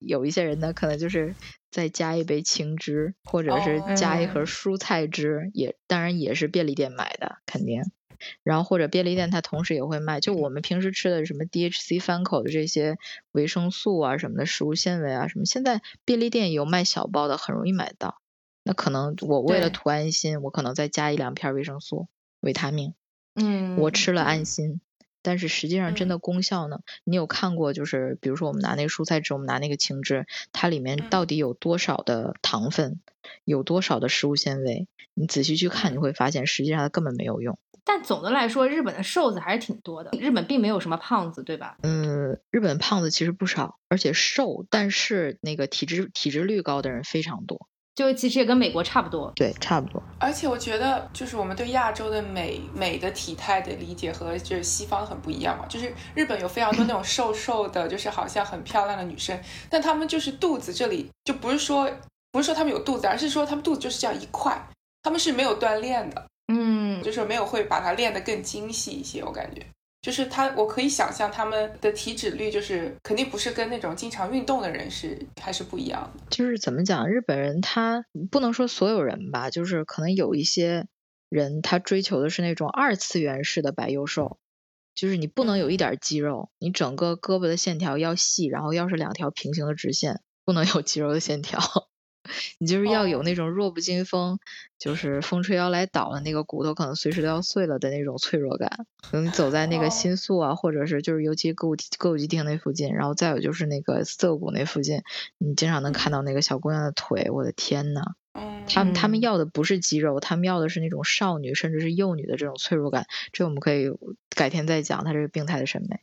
[0.01, 1.35] 有一些人呢，可能就是
[1.71, 7.83] 再加一杯青汁，或者是加一盒蔬菜汁，也当然也是便利店买的，肯定。
[8.43, 12.99] 然后或者便利店它同时也会卖，就我们平时吃的什么 DHC 翻口的这些
[13.33, 18.21] 维生素啊什么的食物纤维啊什么，现在便利店有卖小包的，很容易买到。
[18.63, 22.09] 那可能我为了图安心，我可能再加一两片维生素、
[22.41, 22.93] 维他命，
[23.35, 24.83] 嗯，我吃了安心。
[25.23, 26.81] 但是实际上真的功效呢？
[27.05, 27.73] 你有看过？
[27.73, 33.01] 就是比如说我们拿那个蔬菜汁，我们拿那个青汁，它里面到底有多少的糖分，
[33.45, 34.89] 有多少的食物纤维？
[35.15, 37.59] 你仔细去看，你会发现实际上它根本没有用。
[37.83, 40.11] 但总的来说，日本的瘦子还是挺多的。
[40.19, 41.79] 日本并没有什么胖子，对吧？
[41.83, 47.69] 嗯，日本胖子其实不少，而且瘦，但是那个体质体质率高的人非常多。
[47.95, 50.03] 就其实也跟美国差不多，对，差不多。
[50.19, 55.67] 而且我觉得，就是我们对亚洲的美美的体态的理解和就是西方很不一样嘛。
[55.67, 59.39] 就是日本有非常多那种瘦瘦的，就是好像很漂亮的女生，
[59.69, 61.91] 但她们就是肚子这里就不是说
[62.33, 64.59] 不是说她们有肚子，而是说她们肚子就是这样一块，
[65.03, 69.67] 她们是没有锻炼的，嗯，就是没有会把它练得更精细一些，我感觉。
[70.03, 76.11] 就是他，我可以想象他们的体脂率，就是肯定不是跟那种经常运动的人是还是不一样。
[76.31, 80.87] 就是怎么讲，日本人他不能说所有人吧，就是可能有一些
[81.29, 84.39] 人他追求的是那种二次元式的白幼瘦，
[84.95, 91.61] 就是你不能有一点肌肉，你整个胳膊的线条要细，然后要是两条平行的直线，不能有肌肉的线条。
[92.59, 94.39] 你就是要有那种弱不禁风，
[94.79, 98.87] 就是风吹摇来倒的那个骨头可能随时都要碎了的那种脆弱感。
[99.13, 105.03] 你走在那个新宿啊，或者是就是尤其歌舞歌舞伎町那附近，然后再有就是那个涩谷那附近，
[105.39, 107.29] 你经常能看到那个小姑娘的腿。
[107.31, 108.03] 我的天呐，
[108.69, 113.07] 他们他们要的不是肌肉，他们要的是那种少女甚至是幼女的这种脆弱感。
[113.33, 113.91] 这我们可以
[114.35, 116.01] 改天再讲，他这个病态的审美。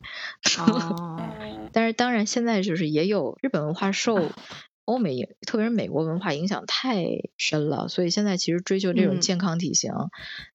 [0.58, 1.20] 哦
[1.72, 4.30] 但是当然现在就是也有日本文化 受。
[4.88, 7.04] 欧美，特别是美国文化影响太
[7.36, 9.92] 深了，所以现在其实追求这种健康体型，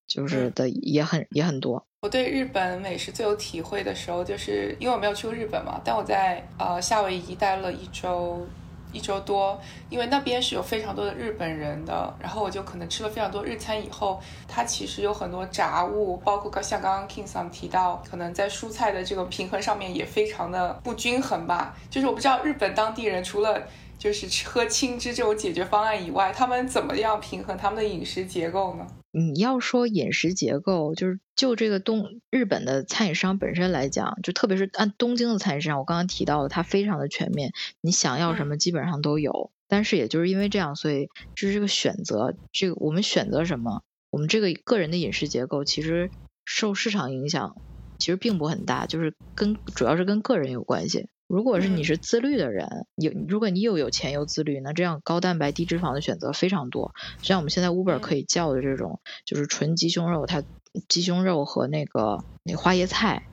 [0.07, 1.85] 就是的也很也很多。
[2.01, 8.43] 我对日本美食最有体会的时候，就是因为我没有去过日本嘛，但我在呃夏威夷待了一周
[8.91, 9.61] 一周多，
[9.91, 21.77] 因为那边是有非常多的日本人的，然后我就可能吃了非常多日餐以后，它其实有很多杂物，包括像刚刚 King Sam 提到，可能在蔬菜的这个平衡上面也非常的不均衡吧。
[21.91, 23.61] 就是我不知道日本当地人除了
[24.03, 28.85] 就是喝青汁这种解决方案以外，他们怎么样平衡他们的饮食结构呢？
[29.13, 39.51] 你要说饮食结构，就是就这个东日本的餐饮商本身来讲，就特别是按东京的餐饮市场，我刚刚提到的，它非常的全面，你想要什么基本上都有。
[39.69, 46.11] 但是也就是因为这样，所以就是这个选择，这个我们选择什么，我们这个个人的饮食结构其实
[46.43, 47.55] 受市场影响，
[47.99, 51.07] 其实并不很大，就是跟主要是跟个人有关系。
[51.33, 56.93] 如果是你是自律的人，有如果你又有钱又自律，那这样高蛋白低脂肪的选择非常多。
[57.23, 60.43] 像我们现在 Uber 可以叫的这种，就是纯鸡胸肉，它
[60.87, 63.29] 鸡胸肉和那个那花椰菜，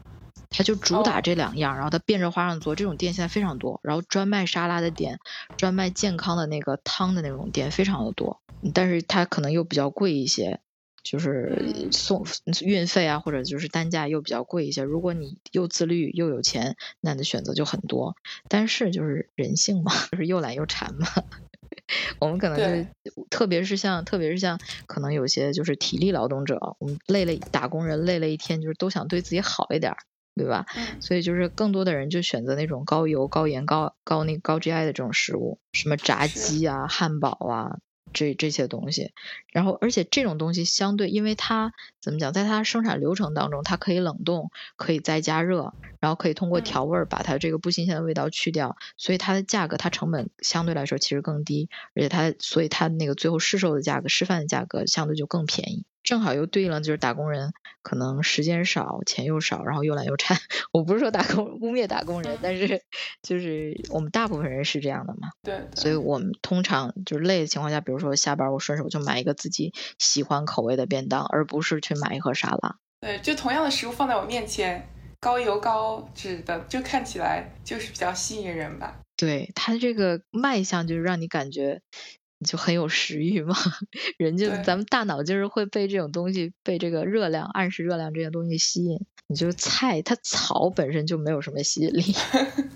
[0.49, 2.75] 它就主打哦这两样，然后它变着花样做。
[2.75, 5.19] 这种店现在非常多，然后专卖沙拉的店，
[5.59, 8.41] 专卖健康的那个汤的那种店非常的多，
[8.73, 10.61] 但是它可能又比较贵一些。
[11.03, 12.25] 就是嗯送
[12.63, 14.83] 运费啊，或者就是单价又比较贵一些。
[14.83, 18.17] 如果你又自律又有钱，那你的选择就很多。
[18.49, 21.07] 但是就是人性嘛， 就是又懒又馋嘛。
[22.21, 22.59] 我们可能
[23.05, 29.99] 就，特别是像，特别是像，可能有些就是体力劳动者，我们累了，打工人累了一天，就是都想对自己好一点儿，
[30.37, 30.67] 对吧？
[30.77, 37.79] 嗯所以就是更多的人就选择那种高油、高盐、高高那高 GI 的这种食物，什么炸鸡啊、汉堡啊，
[38.13, 39.13] 这这些东西。
[39.53, 55.85] 然后，而且这种东西相对，因为它怎么讲，在它生产流程当中，它可以冷冻，可以再加热，然后可以通过嗯调味儿把它这个不新鲜的味道去掉，所以它的价格，它成本相对来说其实更低，而且它所以它那个最后市售的价格、示范的价格相对就更便宜。
[56.11, 57.53] 正好又对应了，就是打工人
[57.83, 60.37] 可能时间少、钱又少，然后又懒又馋。
[60.73, 62.83] 我不是说打工污蔑打工人，但是
[63.23, 65.29] 就是我们大部分人是这样的嘛。
[65.45, 72.75] 对，对所以我们通常就是累的情况下，比如说下班我顺手就买一个自己喜欢口味的便当，而不是去买一盒沙拉。
[73.01, 74.89] 对，就同样的食物放在我面前，
[75.21, 78.97] 高油高脂的，就看起来就是比较吸引人吧。
[79.17, 81.83] 对它这个卖相，就是让你感觉
[82.20, 83.55] 你就很有食欲嘛。
[84.19, 88.99] 人就咱们大脑就是会被这种东西，被这个热量、暗示热量这些东西吸引。
[89.27, 92.03] 你就菜，它草本身就没有什么吸引力。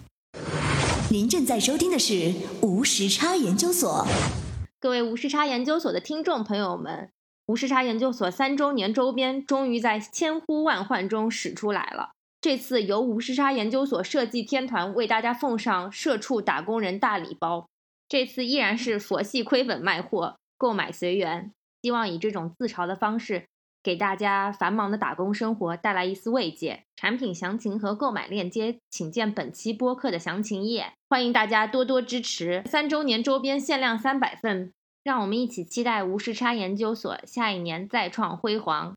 [1.10, 4.06] 您正在收听的是无时差研究所。
[4.80, 7.10] 各位无时差研究所的听众朋友们，
[7.46, 12.10] 无时差研究所三周年周边终于在千呼万唤中使出来了。
[12.40, 17.68] 这次由无时差研究所设计天团为大家奉上社畜打工人大礼包。
[18.08, 21.52] 这次依然是佛系亏本卖货，购买随缘，
[21.82, 23.46] 希望以这种自嘲的方式，
[23.82, 26.84] 给大家繁忙的打工生活带来一丝慰藉。
[26.96, 30.92] 产品详情和购买链接，请见本期播客的详情页。
[31.08, 38.94] 欢迎大家多多支持，三周年周边限量三百份，让我们一起期待无时差研究所下一年再创辉煌。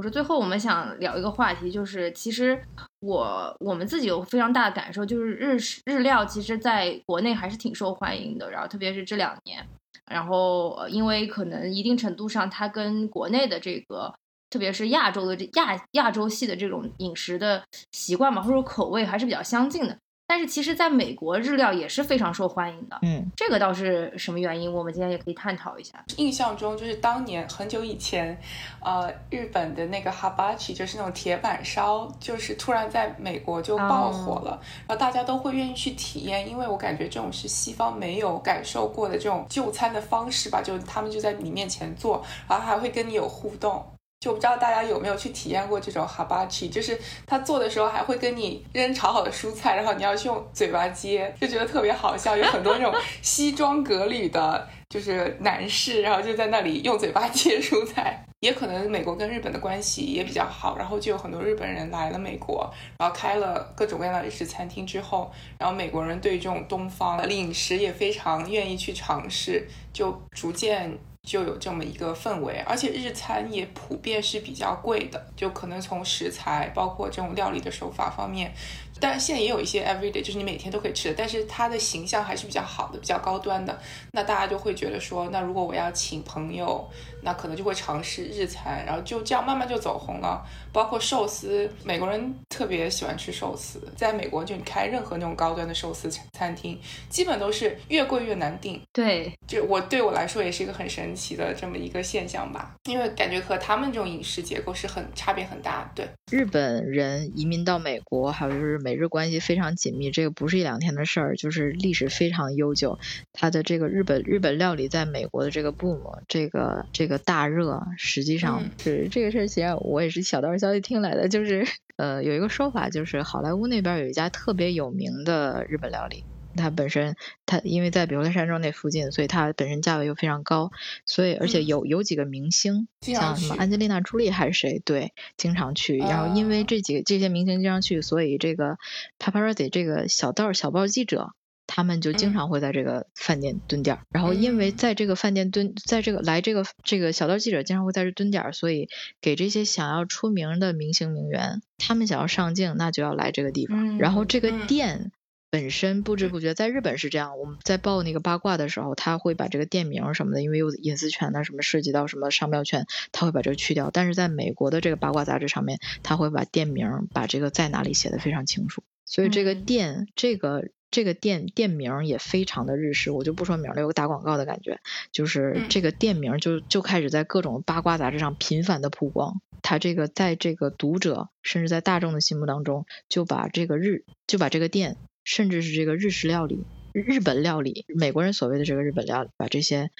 [0.00, 2.58] 我说，最后我们想聊一个话题，就是其实
[3.00, 9.62] 我我们自己有非常大的感受，就是日日料其实在国内还是挺受欢迎的，然后特别是这两年，
[10.10, 14.14] 然后因为可能一定程度上它跟国内的这个。
[14.48, 19.96] 特别是亚洲的这亚亚洲系的这种饮食的习惯嘛，或者口味还是比较相近的。
[20.30, 22.96] 但是其实，在美国日料也是非常受欢迎的。
[23.02, 24.72] 嗯，这个倒是什么原因？
[24.72, 26.04] 我们今天也可以探讨一下。
[26.18, 28.40] 印象中就是当年很久以前，
[28.80, 34.50] 呃，日本的那个 hibachi 就是那种铁板烧，就是突然在美国就爆火了，
[34.86, 43.84] 然后大家都会愿意去体验，因为我感觉这种是西方没有感受过的这种就餐的方式吧，就他们就在你面前做，然后还会跟你有互动。
[44.20, 52.36] 就不知道大家有没有去体验过这种 hibachi，就是他做的时候还会跟你扔炒好的蔬菜，然后你要去用嘴巴接，就觉得特别好笑。
[52.36, 58.22] 有很多那种西装革履的，就是男士，然后就在那里用嘴巴接蔬菜。
[58.40, 70.98] 也可能美国跟日本的关系也比较好，然后就有很多日本人来了美国，然后开了各种各样的日式餐厅之后，然后美国人对这种东方的饮食也非常愿意去尝试，就逐渐。
[71.22, 78.52] 就有这么一个氛围，而且日餐也普遍是比较贵的，就可能从食材，包括这种料理的手法方面，
[79.00, 83.76] 当然现在也有一些 everyday，就是你每天都可以吃的，但是它的形象还是比较好的，比较高端的。
[84.12, 86.88] 那大家就会觉得说，那如果我要请朋友，
[87.22, 90.44] 那可能就会尝试日餐，然后就这样慢慢就走红了。
[90.72, 96.78] 包括寿司，美国人特别喜欢吃寿司，在美国就你开任何那种高端的寿司餐厅，
[97.08, 98.80] 基本都是越贵越难订。
[98.92, 105.90] 对，就我对我来说也是一个很神奇的这么一个现象吧，因为感觉和他们这种饮食结构是很差别很大。
[105.94, 112.98] 对，日本人移民到美国，还有就是美日关系非常紧密，这个不是一两天的事儿，就是历史非常悠久。
[113.32, 121.64] 它的这个日本日本料理在美国的这个 boom，这个这个大热，实际上嗯是、这个事儿，其实我也是小道消息听来的，就是
[121.96, 126.24] 呃有一个说法，就是好莱坞那边有一家特别有名的日本料理。
[126.56, 130.70] 它本身，它因为在比如在山庄那附近，所以它本身价位又非常高，
[131.06, 135.98] 所以而且嗯有有几个明星，像什么安吉丽娜·朱莉还是谁，对，经常去。
[135.98, 138.78] 然后因为啊这几个这些明星经常去，所以这个
[139.18, 141.32] paparazzi 这个小道小报记者，
[141.66, 144.02] 他们就经嗯常会在这个饭店蹲点儿。
[144.10, 148.88] 然后因为嗯在这个饭店蹲，在这个来这个这个小道记者经常会在这蹲点儿，所以
[149.20, 153.98] 给这些想要出名的明星名媛，他们想要上镜，那就要来这个地方。
[153.98, 155.12] 然后这个嗯店。
[155.50, 163.90] 本身不知不觉，在日本是这样，我们在报那个八卦的时候，他会把这个店名什么的，因为有隐私权呐，什么涉及到什么商标权，他会把这个去掉。
[163.92, 168.84] 但是在美国的这个八卦杂志上面，他会把店名把这个在哪里写的非常清楚。
[169.04, 174.78] 所以这个店，这个这个店店名也非常的日式，我就不说名了，有个打广告的感觉，
[175.10, 179.40] 就是这个店名就就开始在各种八卦杂志上频繁的曝光。
[179.62, 189.90] 他这个在这个读者甚至在大众的心目当中，就把这个日就把这个店，甚至是这个日式料理、日本料理，美国人所谓的这个日本料理，把这些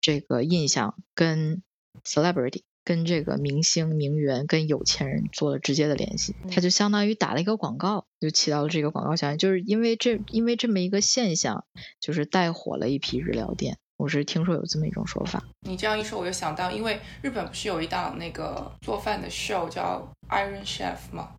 [0.00, 1.62] 这个印象跟
[2.04, 9.38] celebrity、跟这个明星名媛、跟有钱人做了直接的联系，他就相当于打了一个广告，就起到了这个广告效应。
[9.38, 11.64] 就是因为这因为这么一个现象，
[12.00, 13.78] 就是带火了一批日料店。
[13.98, 15.42] 我是听说有这么一种说法。
[15.66, 21.34] 你这样一说，我就想到，因为日本不是有一档那个做饭的 show 叫 Iron Chef 吗？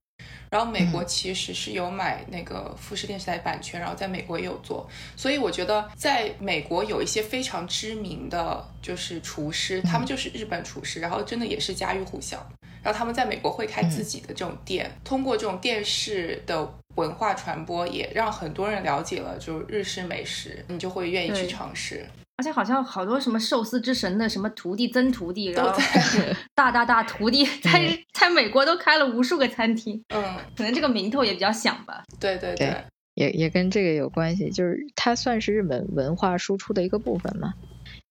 [0.50, 4.90] 然后美国其实是有买那个富士电视台版权，然后在美国也有做。
[5.16, 12.46] 所以我觉得在美国有一些非常知名的就是厨师，他们就是日本厨师，然后真的也是家喻户晓。
[12.82, 22.06] 然后他们在美国会开自己的这种店，通过这种电视的文化传播，也让很多人了解了就是日式美食，你就会愿意去尝试。
[22.40, 25.78] 而且好像好多什么寿司之神的什么徒弟、曾徒弟，然后
[26.56, 30.02] 大大大徒弟，在在美国都开了无数个餐厅。
[30.08, 30.24] 嗯，
[30.56, 32.02] 可能这个名头也比较响吧。
[32.18, 32.74] 对对对，
[33.16, 37.56] 也也跟这个有关系，就是它算是日本文化输出的一个部分嘛。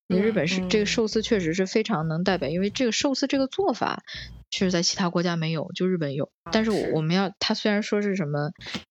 [0.09, 4.03] 你日本是这个寿司确实是非常能代表，因为这个寿司这个做法
[4.51, 6.29] 确实在其他国家没有，就日本有。
[6.53, 8.51] 但是我们要，它虽然说是什么。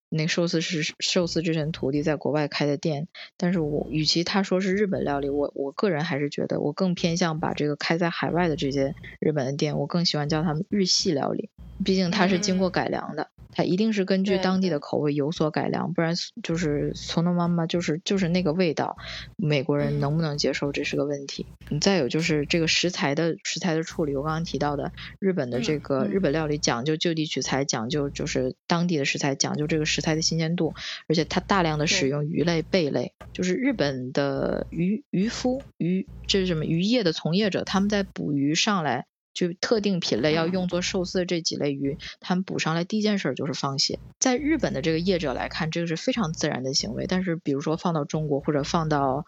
[0.10, 11.50] 那寿司是寿司之神徒弟在国外开的店，但是我与其他说是日本料理，我我个人还是觉得我更偏向把这个开在海外的这些日本的店，我更喜欢叫他们日系料理，
[11.84, 13.30] 毕竟它是经过改良的。
[13.58, 18.98] 它一定是根据当地的口味有所改良，不然就是从头妈妈就是就是那个味道，
[19.36, 21.48] 美国人能不能接受这是个问题。
[21.82, 30.76] 再有就是这个食材的食材的处理，我刚刚提到的日本的这个日本料理讲究就地取材，讲究就是当地的食材，讲究这个食材的新鲜度，
[31.08, 39.08] 而且它大量的使用鱼类贝类，就是日本的渔渔夫渔这是什么渔业的从业者，他们在捕鱼上来。
[39.38, 44.00] 就特定品类要用作寿司的这几类鱼，他们补上来第一件事就是放血。
[44.18, 47.06] 在日本的这个业者来看，这个是非常自然的行为。
[47.06, 49.28] 但是，比如说放到中国或者放到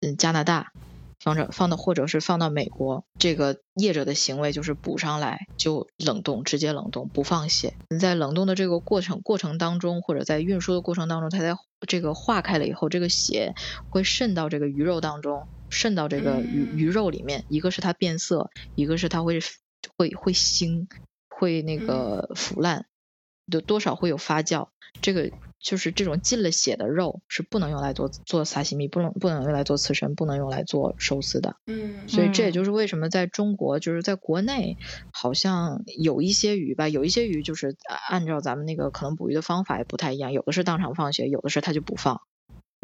[0.00, 0.70] 嗯加拿大，
[1.18, 7.74] 放着放到或者是放到美国，这个业者的行为就是补上来就冷冻，直接冷冻不放血。
[7.98, 11.56] 在冷冻的这个过程过程当中，或者在运输的过程当中，它在
[11.88, 13.56] 这个化开了以后，这个血
[13.90, 15.48] 会渗到这个鱼肉当中。
[15.70, 19.40] 渗到这个鱼鱼肉里面，一个是它变色，一个是它会
[19.96, 20.86] 会会腥，
[21.28, 22.86] 会那个腐烂，
[23.50, 24.68] 就多少会有发酵。
[25.00, 31.56] 这个就是这种进了血的肉是不能用来做做沙西米，不能不能用来做刺身，不能用来做寿司的。
[31.66, 34.76] 嗯，所以这也就是为什么在中国，就是在国内，
[35.12, 37.76] 好像有一些鱼吧，有一些鱼就是
[38.08, 42.22] 按照咱们那个可能捕鱼的方法也不太一样，有的是当场放血，有的是它就不放。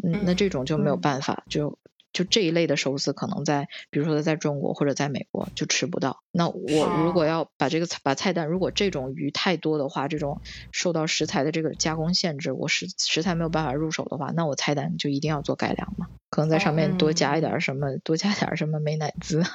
[0.02, 1.78] 嗯，那这种就没有办法就。
[2.14, 6.22] 就这一类的寿司，可能在比如说在中国或者在美国就吃不到。
[6.30, 10.40] 那我如果要把这个把菜单，如果这种鱼太多的话，这种
[10.72, 16.06] 受到食材的这个加工限制，我食食材没有办法入手的话，那我菜单就一定要做改良嘛。
[16.30, 19.48] 可能在上面多加一点什么，多加点什么美乃滋啊，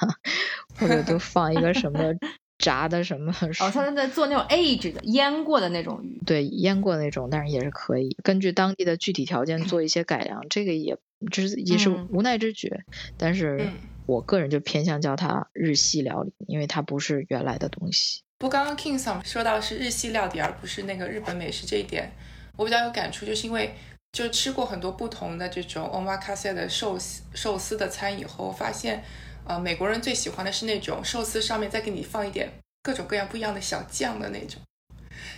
[0.78, 2.14] 或者多放一个什么
[2.60, 3.34] 炸的什么。
[3.58, 6.20] 哦，他在做那种 aged 的腌过的那种鱼。
[6.24, 10.96] 对，腌过那种，但是也是可以根据当地的具体条件做一些改良，这个也。
[11.30, 12.72] 这是也是无奈之举，
[13.18, 13.68] 但是
[14.06, 18.22] 我个人就偏向叫它日系料理，因为它不是原来的东西。
[18.38, 22.10] 不，刚刚 King Song 说到是日系料理，而不是那个日本美食这一点，
[22.56, 23.74] 我比较有感触，就是因为
[24.12, 29.04] 就吃过很多不同的这种 omakase 的寿司寿司的餐以后，发现
[29.44, 32.50] 呃美国人最喜欢的是那种寿司上面再给你放一点
[32.82, 34.60] 各种各样不一样的小酱的那种，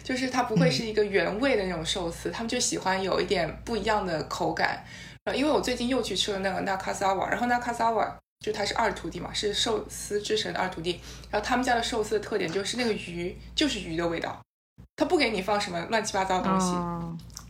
[0.05, 4.85] 就是它不会是一个原味的那种寿司，他们就喜欢有一点不一样的口感。
[5.25, 11.01] 呃，因为我最近又去吃了那个纳卡萨瓦，然后纳卡萨瓦就他是二徒弟嘛，是寿司之神的二徒弟。
[11.31, 14.41] 然后他们家的寿司的特点就是那个鱼就是鱼的味道，
[14.97, 16.75] 他不给你放什么乱七八糟的东西，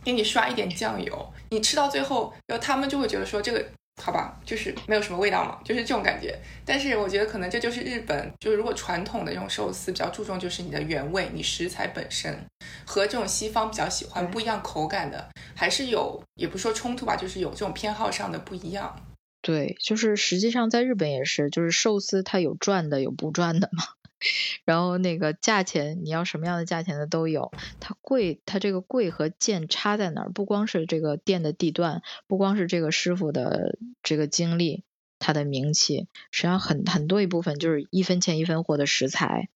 [0.03, 3.63] 给你刷一点酱油，你吃到最后，然后他们就会觉得说这个。
[4.01, 6.37] 好吧，就是没有什么味道嘛，就是这种感觉。
[6.65, 12.37] 但是我觉得可能这就是日本，就是如果传统的这种寿司比较注重就是你的原味，你食材本身
[12.85, 18.99] 和这种西方比较喜欢不一样口感的，还是有，也不说冲突吧，就是有这种偏好上的不一样。
[19.41, 23.83] 对，就是实际上在日本也是，就是寿司它有转的有不转的嘛。
[24.65, 27.51] 然后那个价钱，你要什么样的价钱的都有。
[27.79, 30.29] 它贵，它这个贵和贱差在哪儿？
[30.29, 34.83] 不光是这个店的地段，不光是这个师傅的这个经历，
[35.19, 39.49] 他的名气，实际上很很多一部分就是一分钱一分货的食材。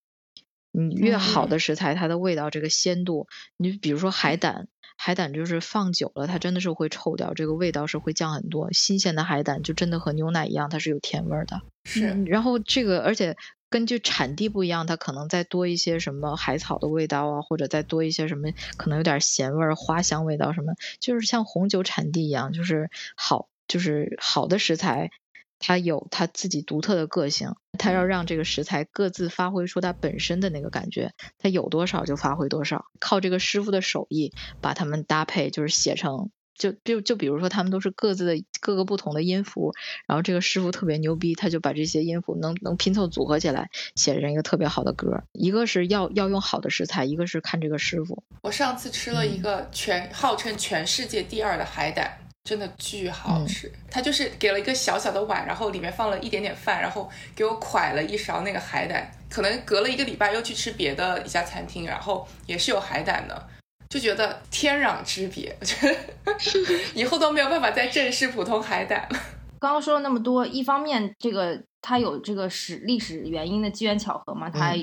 [0.70, 8.72] 你越好的食材，它的味道这个鲜度，你比如说海胆，海胆就是放久了，它真的是会臭掉，这个味道是会降很多。
[8.72, 11.62] 新鲜的海胆就真的和牛奶一样，它是有甜味儿的。
[11.84, 13.36] 是，然后这个而且。
[13.70, 25.10] 根据产地不一样，它可能再多一些什么海草的味道啊，或者再多一些什么，可能有点咸味儿、花香味道什么，就是像红酒产地一样，就是好，就是好的食材，
[25.58, 36.30] 它有它自己独特的个性，它要让这个食材各自发挥出它本身的那个感觉，它有多少就发挥多少，靠这个师傅的手艺把它们搭配，就是写成。
[36.58, 39.72] 就就就比如说，他们都是各自的各个不同的音符，
[40.06, 45.22] 然后这个师傅特别牛逼，他就把这些音符能能拼凑组合起来，写成一个特别好的歌。
[45.32, 48.22] 一个是要要用好的食材，一个是看这个师傅。
[48.42, 53.70] 我上次吃了一个全号称全世界第二的海胆，真的巨好吃。
[53.90, 59.08] 他就是给了一个小小的碗，然后里面放了一点点饭，然后给我蒯了一勺那个海胆。
[59.30, 63.48] 可能隔了一个礼拜又去吃别的一家餐厅，然后也是有海胆的。
[63.88, 69.18] 就觉得天壤之别，我觉得以后都没有办法再正视普通海胆了。
[69.58, 74.74] 刚刚说了那么多，一方面这个它有这个史历史原因的机缘巧合嘛，它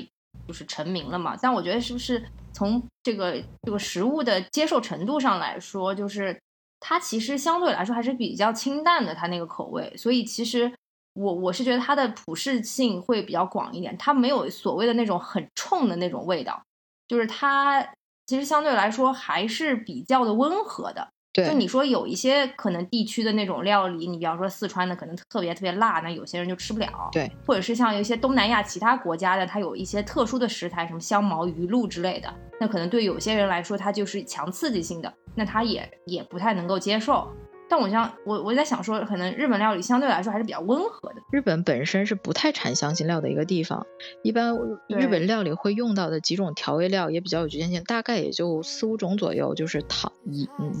[0.48, 1.38] 就是成名了嘛。
[1.40, 2.20] 但我觉得是不是
[2.52, 6.36] 从这个这个食物的接受程度上来说，就是
[6.80, 9.94] 它其实相对来说还是比较清淡的，它那个口味。
[9.96, 10.70] 所以其实
[11.14, 16.60] 我我是觉得它的普适性会比较广一点，它没有所谓的那种很冲的那种味道，
[17.06, 17.88] 就是它。
[18.26, 21.08] 其实相对来说还是比较的温和的。
[21.32, 27.10] 对，就你说有一些可能地区的那种料理，你比方说四川的可能特别特别辣，那有些人就吃不了。
[27.12, 37.30] 对，或者是像有一些东南亚其他国家的，它有一些特殊的食材，什么香茅、鱼露之类的，那可能对有些人来说它就是强刺激性的，那他也也不太能够接受。
[37.68, 41.16] 但我想，我我在想说，可能日本料理相对来说还是比较温和的。
[41.30, 43.86] 日本本身是不太产香辛料的一个地方，
[44.22, 44.56] 一般
[44.88, 50.12] 日本料理会用到的几种调味料也比较有局限性，大概也就四五种左右，就是糖、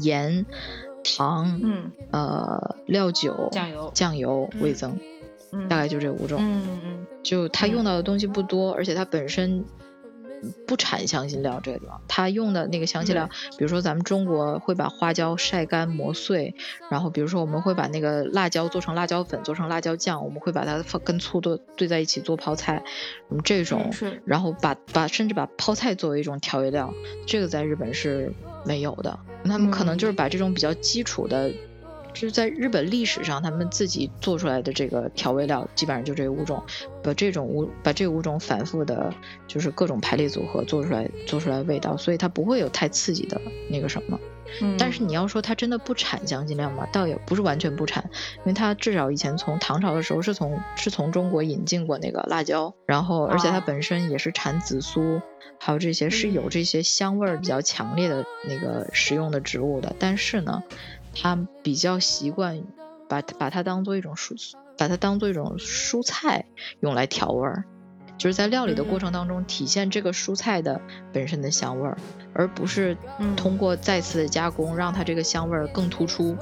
[0.00, 0.46] 盐、
[1.02, 4.98] 糖，嗯，呃，料酒、酱油、酱油、味增，
[5.68, 6.38] 大概就这五种。
[6.40, 9.64] 嗯嗯，就它用到的东西不多，而且它本身。
[10.66, 16.54] 不产香辛料这个地方，它用的那个香辛料，比如说咱们中国会把花椒晒干磨碎，
[16.90, 22.82] 然后比如说我们会把那个辣椒做成辣椒粉，做成辣椒酱，我们会把它放跟醋都兑在一起做泡菜，
[23.30, 23.90] 嗯，这种，
[24.24, 26.92] 然后把把甚至把泡菜作为一种调味料，
[27.26, 28.32] 这个在日本是
[28.64, 31.52] 没有的，他们可能就是把这种比较基础的。
[32.16, 36.62] 就是在日本历史上，他们自己做出来的这个调味料，基本上就这五种，
[37.02, 39.12] 把这种五把这五种反复的，
[39.46, 43.38] 就是各种排列组合做出来，做出来味道，所以它不会有太刺激的
[43.68, 44.18] 那个什么。
[44.78, 46.86] 但是你要说它真的不产香辛料吗？
[46.90, 48.02] 倒也不是完全不产，
[48.38, 55.20] 因为它至少以前从唐朝的时候是从是从中国引进过那个辣椒，然后而且它本身也是产紫苏，
[55.58, 60.62] 还有这些是有这些香味儿比较强烈的那个食用的植物的，但是呢。
[61.20, 62.62] 他比较习惯
[63.08, 64.34] 把把它当做一种蔬，
[64.76, 66.44] 把它当做一种蔬菜
[66.80, 67.64] 用来调味儿，
[68.18, 70.80] 就是在料理的过程当中体现这个蔬菜的
[71.12, 71.96] 本身的香味儿，
[72.34, 72.96] 而不是
[73.36, 76.36] 通过再次的加工让它这个香味儿更突出，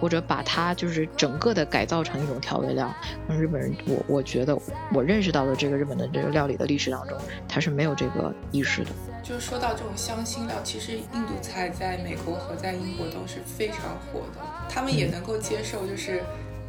[0.00, 2.92] 或者把它就是整个的改造成一种调味料。
[3.28, 4.58] 日本人，我我觉得
[4.92, 7.16] 我认识到的这个日本的这个料理的历史当中，
[7.48, 8.90] 他是没有这个意识的。
[9.28, 16.22] 就是说到这种香辛料，其实印度菜在美国和在英国都是非常火的，他们也能够接受，就是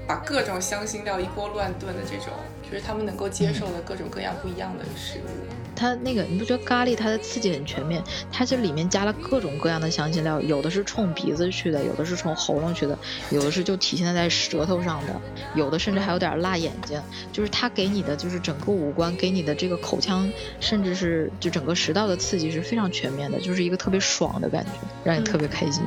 [0.07, 2.33] 把各种香辛料一锅乱炖的这种，
[2.63, 5.29] 就是他们能够接受的各种各样不一样的食物。
[5.75, 8.01] 它那个你不觉得咖喱它的刺激很全面？
[8.31, 12.97] 它这里面加了各种各样的香辛料，有的是冲鼻子去的，有的是冲喉咙去的，
[13.29, 15.21] 有的是就体现在舌头上的，
[15.53, 16.99] 有的甚至还有点辣眼睛。
[17.31, 20.27] 就是它给你的就是整个五官给你的这个口腔，
[20.59, 24.71] 甚至是就整个食道的刺激是非常全面的，就是一个特别爽的感觉，
[25.03, 25.83] 让你特别开心。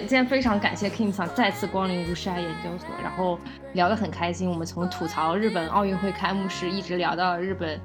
[0.00, 3.38] 今天非常感谢 King 再次光临无沙研究所，然后
[3.74, 4.50] 聊得很开心。
[4.50, 7.80] 我们从吐槽日本奥运会开幕式一直聊到日本。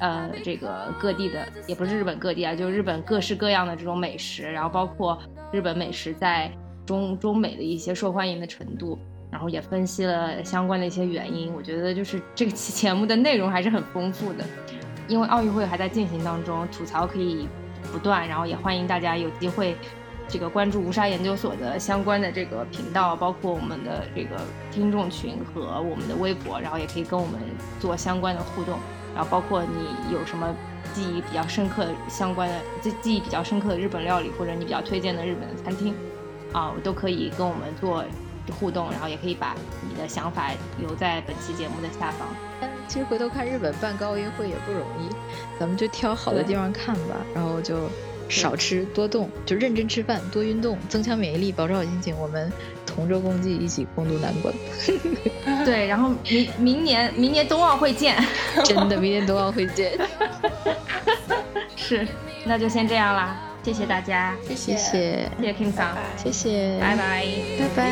[0.00, 5.16] 呃，这个各地的也不是日本各地啊，就日本各式各样的这种美食，然后包括
[5.52, 6.50] 日本美食在
[6.84, 8.98] 中中美的一些受欢迎的程度，
[9.30, 11.54] 然后也分析了相关的一些原因。
[11.54, 14.44] 我觉得就是这个期节目的内容还是很丰富的，
[15.06, 17.46] 因为奥运会还在进行当中，吐槽可以
[17.92, 19.76] 不断，然后也欢迎大家有机会
[20.28, 24.36] 这个关注无沙研究所的相关的这个频道，包括我们的这个
[24.70, 27.40] 听众群和我们的微博，然后也可以跟我们
[27.78, 28.78] 做相关的互动。
[29.14, 30.52] 然后包括你有什么
[30.92, 35.94] 记忆比较深刻的相关的记记忆比较深刻的日本料理，或者你比较推荐的日本的餐厅，
[36.52, 38.04] 啊，都可以跟我们做
[38.58, 39.54] 互动，然后也可以把
[39.88, 42.26] 你的想法留在本期节目的下方。
[42.88, 45.08] 其实回头看日本办个奥运会也不容易，
[45.60, 47.88] 咱们就挑好的地方看吧，然后就
[48.28, 52.16] 少吃多动，就认真吃饭，多运动，增强免疫力，保持好心情。
[52.18, 52.50] 我们
[52.86, 54.52] 同舟共济，一起共度难关。
[55.64, 58.16] 对，然后明明年明年冬奥会见，
[58.64, 59.92] 真的，明年冬奥会见。
[61.76, 62.06] 是，
[62.44, 67.26] 那就先这样啦，谢谢大家，谢谢谢，谢谢 King 桑，谢谢，拜拜，
[67.58, 67.84] 拜拜。